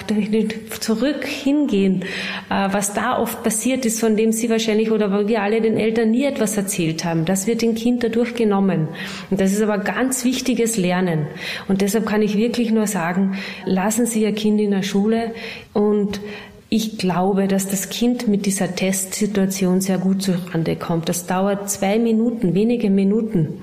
zurück 0.80 1.24
hingehen, 1.24 2.02
äh, 2.50 2.68
was 2.70 2.94
da 2.94 3.18
oft 3.18 3.42
passiert 3.42 3.84
ist, 3.86 4.00
von 4.00 4.16
dem 4.16 4.32
Sie 4.32 4.50
wahrscheinlich 4.50 4.90
oder 4.90 5.26
wir 5.26 5.42
alle 5.42 5.60
den 5.60 5.76
Eltern 5.76 6.10
nie 6.10 6.24
etwas 6.24 6.56
erzählt 6.56 7.04
haben. 7.04 7.24
Das 7.24 7.46
wird 7.46 7.62
dem 7.62 7.74
Kind 7.74 8.02
dadurch 8.04 8.34
genommen. 8.34 8.88
Und 9.30 9.40
das 9.40 9.52
ist 9.52 9.62
aber 9.62 9.78
ganz 9.78 10.24
wichtiges 10.24 10.76
Lernen. 10.76 11.26
Und 11.68 11.80
deshalb 11.80 12.06
kann 12.06 12.22
ich 12.22 12.36
wirklich 12.36 12.70
nur 12.70 12.86
sagen, 12.86 13.38
lassen 13.64 14.06
Sie 14.06 14.22
Ihr 14.22 14.32
Kind 14.32 14.60
in 14.60 14.70
der 14.70 14.82
Schule 14.82 15.32
und 15.72 16.20
ich 16.72 16.98
glaube, 16.98 17.48
dass 17.48 17.66
das 17.66 17.88
Kind 17.88 18.28
mit 18.28 18.46
dieser 18.46 18.76
Testsituation 18.76 19.80
sehr 19.80 19.98
gut 19.98 20.22
zurande 20.22 20.76
kommt. 20.76 21.08
Das 21.08 21.26
dauert 21.26 21.68
zwei 21.68 21.98
Minuten, 21.98 22.54
wenige 22.54 22.90
Minuten, 22.90 23.60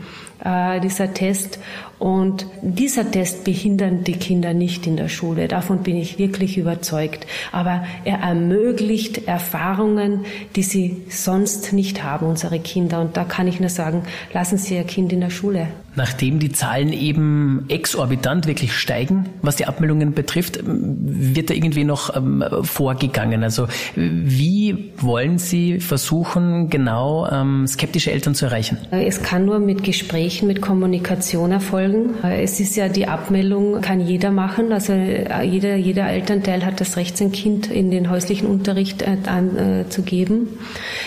äh, 0.47 0.79
dieser 0.79 1.13
Test. 1.13 1.59
Und 1.99 2.45
dieser 2.61 3.09
Test 3.09 3.43
behindert 3.43 4.07
die 4.07 4.13
Kinder 4.13 4.53
nicht 4.53 4.87
in 4.87 4.97
der 4.97 5.09
Schule. 5.09 5.47
Davon 5.47 5.83
bin 5.83 5.97
ich 5.97 6.19
wirklich 6.19 6.57
überzeugt. 6.57 7.25
Aber 7.51 7.83
er 8.05 8.19
ermöglicht 8.19 9.27
Erfahrungen, 9.27 10.25
die 10.55 10.63
sie 10.63 11.03
sonst 11.09 11.73
nicht 11.73 12.03
haben, 12.03 12.27
unsere 12.27 12.59
Kinder. 12.59 13.01
Und 13.01 13.17
da 13.17 13.23
kann 13.23 13.47
ich 13.47 13.59
nur 13.59 13.69
sagen, 13.69 14.03
lassen 14.33 14.57
Sie 14.57 14.75
Ihr 14.75 14.83
Kind 14.83 15.11
in 15.11 15.21
der 15.21 15.31
Schule. 15.31 15.67
Nachdem 15.97 16.37
die 16.37 16.51
Zahlen 16.51 16.93
eben 16.93 17.65
exorbitant 17.69 18.45
wirklich 18.45 18.73
steigen, 18.73 19.25
was 19.41 19.55
die 19.55 19.65
Abmeldungen 19.65 20.13
betrifft, 20.13 20.59
wird 20.63 21.49
da 21.49 21.55
irgendwie 21.55 21.85
noch 21.85 22.15
ähm, 22.15 22.43
vorgegangen. 22.61 23.43
Also 23.43 23.67
wie 23.95 24.91
wollen 24.97 25.39
Sie 25.39 25.79
versuchen, 25.79 26.69
genau 26.69 27.27
ähm, 27.31 27.65
skeptische 27.65 28.11
Eltern 28.11 28.35
zu 28.35 28.45
erreichen? 28.45 28.77
Es 28.91 29.23
kann 29.23 29.45
nur 29.45 29.57
mit 29.57 29.83
Gesprächen, 29.83 30.47
mit 30.47 30.61
Kommunikation 30.61 31.51
erfolgen. 31.51 32.13
Es 32.21 32.59
ist 32.59 32.75
ja 32.75 32.89
die 32.89 33.07
Abmeldung, 33.07 33.81
kann 33.81 33.99
jeder 33.99 34.29
machen. 34.29 34.71
Also 34.71 34.93
äh, 34.93 35.43
jeder, 35.43 35.77
jeder 35.77 36.07
Elternteil 36.07 36.63
hat 36.63 36.79
das 36.79 36.95
Recht, 36.97 37.17
sein 37.17 37.31
Kind 37.31 37.71
in 37.71 37.89
den 37.89 38.11
häuslichen 38.11 38.47
Unterricht 38.47 39.01
äh, 39.01 39.13
äh, 39.15 39.89
zu 39.89 40.03
geben. 40.03 40.59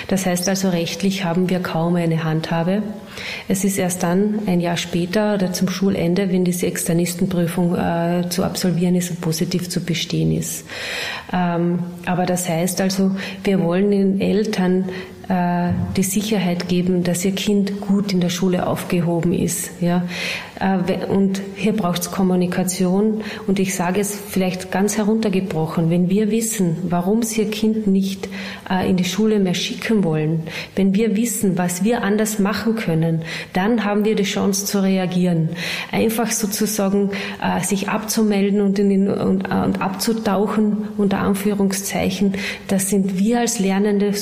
Das 0.08 0.26
heißt 0.26 0.48
also, 0.48 0.70
rechtlich 0.70 1.24
haben 1.24 1.48
wir 1.48 1.60
kaum 1.60 1.94
eine 1.94 2.24
Handhabe. 2.24 2.82
Es 3.48 3.64
ist 3.64 3.78
erst 3.78 4.02
dann 4.02 4.40
ein 4.46 4.60
Jahr 4.60 4.76
später 4.76 5.34
oder 5.34 5.52
zum 5.52 5.68
Schulende, 5.68 6.30
wenn 6.30 6.44
diese 6.44 6.66
Externistenprüfung 6.66 7.76
äh, 7.76 8.28
zu 8.28 8.44
absolvieren 8.44 8.94
ist 8.94 9.10
und 9.10 9.20
positiv 9.20 9.68
zu 9.68 9.80
bestehen 9.80 10.36
ist. 10.36 10.64
Ähm, 11.32 11.80
aber 12.06 12.26
das 12.26 12.48
heißt 12.48 12.80
also, 12.80 13.12
wir 13.44 13.60
wollen 13.62 13.90
den 13.90 14.20
Eltern 14.20 14.86
äh, 15.30 15.70
die 15.96 16.02
Sicherheit 16.02 16.66
geben, 16.66 17.04
dass 17.04 17.24
ihr 17.24 17.30
Kind 17.30 17.80
gut 17.80 18.12
in 18.12 18.20
der 18.20 18.30
Schule 18.30 18.66
aufgehoben 18.66 19.32
ist. 19.32 19.70
Ja? 19.80 20.02
Äh, 20.58 21.06
und 21.06 21.40
hier 21.54 21.72
braucht 21.72 22.00
es 22.00 22.10
Kommunikation. 22.10 23.22
Und 23.46 23.60
ich 23.60 23.76
sage 23.76 24.00
es 24.00 24.18
vielleicht 24.18 24.72
ganz 24.72 24.96
heruntergebrochen, 24.96 25.88
wenn 25.88 26.10
wir 26.10 26.32
wissen, 26.32 26.78
warum 26.82 27.22
sie 27.22 27.42
ihr 27.42 27.50
Kind 27.50 27.86
nicht 27.86 28.28
äh, 28.68 28.90
in 28.90 28.96
die 28.96 29.04
Schule 29.04 29.38
mehr 29.38 29.54
schicken 29.54 30.02
wollen, 30.02 30.42
wenn 30.74 30.94
wir 30.94 31.16
wissen, 31.16 31.56
was 31.56 31.84
wir 31.84 32.02
anders 32.02 32.40
machen 32.40 32.74
können, 32.74 33.22
dann 33.52 33.84
haben 33.84 34.04
wir 34.04 34.16
die 34.16 34.24
Chance 34.24 34.66
zu 34.66 34.82
reagieren. 34.82 35.50
Einfach 35.92 36.32
sozusagen 36.32 37.10
sich 37.62 37.88
abzumelden 37.88 38.60
und, 38.60 38.78
in 38.78 39.08
und, 39.08 39.48
und 39.48 39.80
abzutauchen, 39.80 40.88
unter 40.96 41.18
Anführungszeichen, 41.18 42.34
das 42.68 42.90
sind 42.90 43.18
wir 43.18 43.40
als 43.40 43.60
lernende 43.60 44.12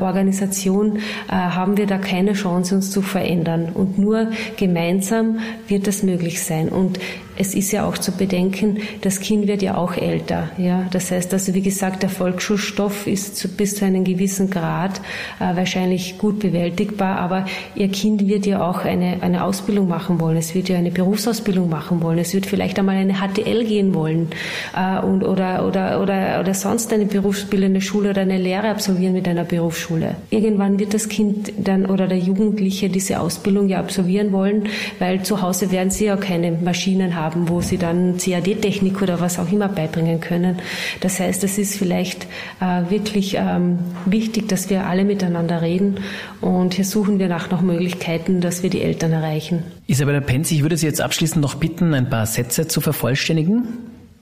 Organisation 0.00 0.49
Organisation 0.50 0.96
äh, 1.28 1.32
haben 1.32 1.76
wir 1.76 1.86
da 1.86 1.98
keine 1.98 2.32
Chance, 2.32 2.74
uns 2.74 2.90
zu 2.90 3.02
verändern. 3.02 3.70
Und 3.72 3.98
nur 3.98 4.28
gemeinsam 4.56 5.38
wird 5.68 5.86
das 5.86 6.02
möglich 6.02 6.42
sein. 6.42 6.68
Und 6.68 6.98
es 7.40 7.54
ist 7.54 7.72
ja 7.72 7.86
auch 7.86 7.96
zu 7.96 8.12
bedenken, 8.12 8.80
das 9.00 9.18
Kind 9.18 9.46
wird 9.46 9.62
ja 9.62 9.76
auch 9.76 9.96
älter. 9.96 10.50
Ja, 10.58 10.86
das 10.90 11.10
heißt, 11.10 11.32
also 11.32 11.54
wie 11.54 11.62
gesagt, 11.62 12.02
der 12.02 12.10
Volksschulstoff 12.10 13.06
ist 13.06 13.36
zu, 13.36 13.48
bis 13.48 13.76
zu 13.76 13.86
einem 13.86 14.04
gewissen 14.04 14.50
Grad 14.50 15.00
äh, 15.40 15.56
wahrscheinlich 15.56 16.18
gut 16.18 16.38
bewältigbar, 16.40 17.18
aber 17.18 17.46
ihr 17.74 17.88
Kind 17.88 18.28
wird 18.28 18.44
ja 18.44 18.62
auch 18.62 18.84
eine, 18.84 19.22
eine 19.22 19.42
Ausbildung 19.42 19.88
machen 19.88 20.20
wollen. 20.20 20.36
Es 20.36 20.54
wird 20.54 20.68
ja 20.68 20.76
eine 20.76 20.90
Berufsausbildung 20.90 21.70
machen 21.70 22.02
wollen. 22.02 22.18
Es 22.18 22.34
wird 22.34 22.44
vielleicht 22.44 22.78
einmal 22.78 22.96
eine 22.96 23.14
HTL 23.14 23.64
gehen 23.64 23.94
wollen 23.94 24.28
äh, 24.76 25.00
und, 25.00 25.24
oder, 25.24 25.66
oder, 25.66 26.02
oder, 26.02 26.40
oder 26.40 26.52
sonst 26.52 26.92
eine 26.92 27.06
berufsbildende 27.06 27.80
Schule 27.80 28.10
oder 28.10 28.20
eine 28.20 28.36
Lehre 28.36 28.68
absolvieren 28.68 29.14
mit 29.14 29.26
einer 29.26 29.44
Berufsschule. 29.44 30.16
Irgendwann 30.28 30.78
wird 30.78 30.92
das 30.92 31.08
Kind 31.08 31.52
dann 31.56 31.86
oder 31.86 32.06
der 32.06 32.18
Jugendliche 32.18 32.90
diese 32.90 33.18
Ausbildung 33.18 33.70
ja 33.70 33.78
absolvieren 33.78 34.30
wollen, 34.32 34.64
weil 34.98 35.22
zu 35.22 35.40
Hause 35.40 35.72
werden 35.72 35.90
sie 35.90 36.04
ja 36.04 36.18
keine 36.18 36.52
Maschinen 36.52 37.16
haben, 37.16 37.29
wo 37.34 37.60
sie 37.60 37.78
dann 37.78 38.16
CAD-Technik 38.16 39.02
oder 39.02 39.20
was 39.20 39.38
auch 39.38 39.50
immer 39.50 39.68
beibringen 39.68 40.20
können. 40.20 40.58
Das 41.00 41.20
heißt, 41.20 41.44
es 41.44 41.58
ist 41.58 41.76
vielleicht 41.76 42.26
äh, 42.60 42.90
wirklich 42.90 43.36
ähm, 43.36 43.78
wichtig, 44.04 44.48
dass 44.48 44.70
wir 44.70 44.86
alle 44.86 45.04
miteinander 45.04 45.62
reden 45.62 46.00
und 46.40 46.74
hier 46.74 46.84
suchen 46.84 47.18
wir 47.18 47.28
nach 47.28 47.50
noch 47.50 47.62
Möglichkeiten, 47.62 48.40
dass 48.40 48.62
wir 48.62 48.70
die 48.70 48.82
Eltern 48.82 49.12
erreichen. 49.12 49.62
Isabella 49.86 50.20
Penz, 50.20 50.50
ich 50.50 50.62
würde 50.62 50.76
Sie 50.76 50.86
jetzt 50.86 51.00
abschließend 51.00 51.40
noch 51.42 51.56
bitten, 51.56 51.94
ein 51.94 52.08
paar 52.08 52.26
Sätze 52.26 52.68
zu 52.68 52.80
vervollständigen. 52.80 53.64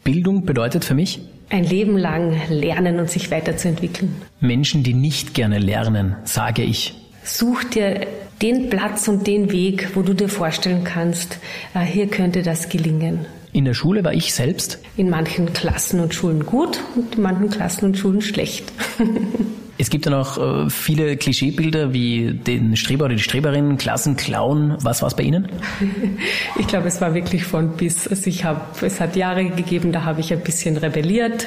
Bildung 0.05 0.45
bedeutet 0.47 0.85
für 0.85 0.95
mich? 0.95 1.21
Ein 1.51 1.65
Leben 1.65 1.97
lang 1.97 2.37
lernen 2.51 3.01
und 3.01 3.11
sich 3.11 3.31
weiterzuentwickeln. 3.31 4.23
Menschen, 4.41 4.83
die 4.83 4.95
nicht 4.95 5.35
gerne 5.35 5.59
lernen, 5.59 6.17
sage 6.25 6.63
ich. 6.63 6.95
Such 7.25 7.65
dir 7.65 8.07
den 8.43 8.71
Platz 8.71 9.09
und 9.09 9.27
den 9.27 9.51
Weg, 9.51 9.91
wo 9.95 10.03
du 10.03 10.15
dir 10.15 10.29
vorstellen 10.29 10.85
kannst, 10.85 11.39
äh, 11.75 11.81
hier 11.81 12.07
könnte 12.07 12.43
das 12.43 12.69
gelingen. 12.69 13.27
In 13.53 13.65
der 13.65 13.75
Schule 13.75 14.05
war 14.05 14.13
ich 14.13 14.35
selbst? 14.35 14.79
In 14.97 15.11
manchen 15.11 15.53
Klassen 15.53 16.01
und 16.01 16.15
Schulen 16.15 16.45
gut 16.45 16.81
und 16.95 17.17
in 17.17 17.23
manchen 17.23 17.51
Klassen 17.51 17.87
und 17.87 17.99
Schulen 17.99 18.21
schlecht. 18.21 18.73
Es 19.81 19.91
gibt 19.91 20.07
dann 20.07 20.15
auch 20.15 20.67
äh, 20.67 20.71
viele 20.71 21.17
Klischeebilder 21.17 21.93
wie 21.93 22.33
den 22.33 22.77
Streber 22.77 23.05
oder 23.05 23.15
die 23.15 23.23
Streberin, 23.23 23.79
Klassenclown. 23.79 24.77
Was 24.83 25.03
war 25.03 25.09
es 25.09 25.15
bei 25.15 25.23
Ihnen? 25.23 25.49
Ich 26.59 26.67
glaube, 26.67 26.89
es 26.89 27.01
war 27.01 27.15
wirklich 27.15 27.45
von 27.45 27.77
bis. 27.77 28.09
Also 28.09 28.29
ich 28.29 28.45
habe, 28.45 28.61
es 28.85 29.01
hat 29.01 29.17
Jahre 29.17 29.45
gegeben, 29.45 29.93
da 29.93 30.05
habe 30.05 30.21
ich 30.21 30.33
ein 30.33 30.41
bisschen 30.41 30.77
rebelliert. 30.77 31.47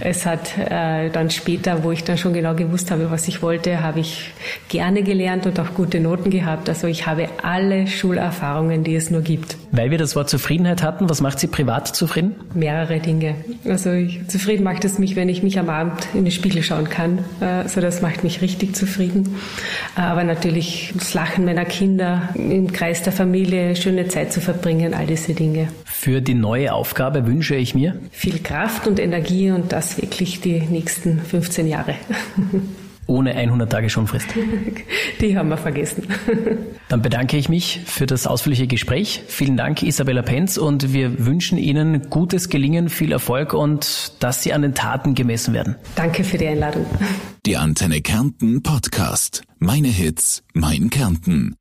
Es 0.00 0.24
hat 0.24 0.56
äh, 0.58 1.10
dann 1.10 1.30
später, 1.30 1.84
wo 1.84 1.92
ich 1.92 2.04
dann 2.04 2.16
schon 2.16 2.32
genau 2.32 2.54
gewusst 2.54 2.90
habe, 2.90 3.10
was 3.10 3.28
ich 3.28 3.42
wollte, 3.42 3.82
habe 3.82 4.00
ich 4.00 4.30
gerne 4.68 5.02
gelernt 5.02 5.46
und 5.46 5.60
auch 5.60 5.74
gute 5.74 6.00
Noten 6.00 6.30
gehabt. 6.30 6.68
Also 6.68 6.86
ich 6.86 7.06
habe 7.06 7.28
alle 7.42 7.86
Schulerfahrungen, 7.86 8.82
die 8.82 8.94
es 8.94 9.10
nur 9.10 9.20
gibt. 9.20 9.56
Weil 9.72 9.90
wir 9.90 9.98
das 9.98 10.16
Wort 10.16 10.30
Zufriedenheit 10.30 10.82
hatten, 10.82 11.08
was 11.10 11.20
macht 11.20 11.38
Sie 11.38 11.46
privat 11.48 11.88
zufrieden? 11.88 12.34
Mehrere 12.54 12.98
Dinge. 12.98 13.34
Also 13.64 13.92
ich, 13.92 14.26
zufrieden 14.28 14.64
macht 14.64 14.84
es 14.84 14.98
mich, 14.98 15.16
wenn 15.16 15.28
ich 15.28 15.42
mich 15.42 15.58
am 15.58 15.68
Abend 15.68 16.08
in 16.14 16.24
den 16.24 16.32
Spiegel 16.32 16.62
schauen 16.62 16.88
kann. 16.88 17.18
Äh, 17.40 17.65
also 17.66 17.80
das 17.80 18.00
macht 18.00 18.22
mich 18.22 18.42
richtig 18.42 18.76
zufrieden. 18.76 19.34
Aber 19.96 20.22
natürlich 20.22 20.92
das 20.96 21.14
Lachen 21.14 21.44
meiner 21.44 21.64
Kinder, 21.64 22.28
im 22.34 22.70
Kreis 22.70 23.02
der 23.02 23.12
Familie 23.12 23.74
schöne 23.74 24.06
Zeit 24.06 24.32
zu 24.32 24.40
verbringen, 24.40 24.94
all 24.94 25.06
diese 25.06 25.34
Dinge. 25.34 25.68
Für 25.84 26.20
die 26.20 26.34
neue 26.34 26.72
Aufgabe 26.72 27.26
wünsche 27.26 27.56
ich 27.56 27.74
mir 27.74 27.98
viel 28.12 28.38
Kraft 28.38 28.86
und 28.86 29.00
Energie 29.00 29.50
und 29.50 29.72
das 29.72 30.00
wirklich 30.00 30.40
die 30.40 30.60
nächsten 30.60 31.20
15 31.20 31.66
Jahre. 31.66 31.96
Ohne 33.06 33.34
100 33.34 33.70
Tage 33.70 33.88
Schonfrist. 33.88 34.26
Die 35.20 35.38
haben 35.38 35.48
wir 35.48 35.56
vergessen. 35.56 36.08
Dann 36.88 37.02
bedanke 37.02 37.36
ich 37.36 37.48
mich 37.48 37.80
für 37.84 38.06
das 38.06 38.26
ausführliche 38.26 38.66
Gespräch. 38.66 39.22
Vielen 39.28 39.56
Dank, 39.56 39.82
Isabella 39.82 40.22
Penz, 40.22 40.56
und 40.56 40.92
wir 40.92 41.26
wünschen 41.26 41.58
Ihnen 41.58 42.10
gutes 42.10 42.48
Gelingen, 42.48 42.88
viel 42.88 43.12
Erfolg 43.12 43.54
und 43.54 44.12
dass 44.20 44.42
Sie 44.42 44.52
an 44.52 44.62
den 44.62 44.74
Taten 44.74 45.14
gemessen 45.14 45.54
werden. 45.54 45.76
Danke 45.94 46.24
für 46.24 46.38
die 46.38 46.46
Einladung. 46.46 46.86
Die 47.44 47.56
Antenne 47.56 48.00
Kärnten 48.00 48.62
Podcast. 48.62 49.42
Meine 49.58 49.88
Hits, 49.88 50.42
mein 50.54 50.90
Kärnten. 50.90 51.56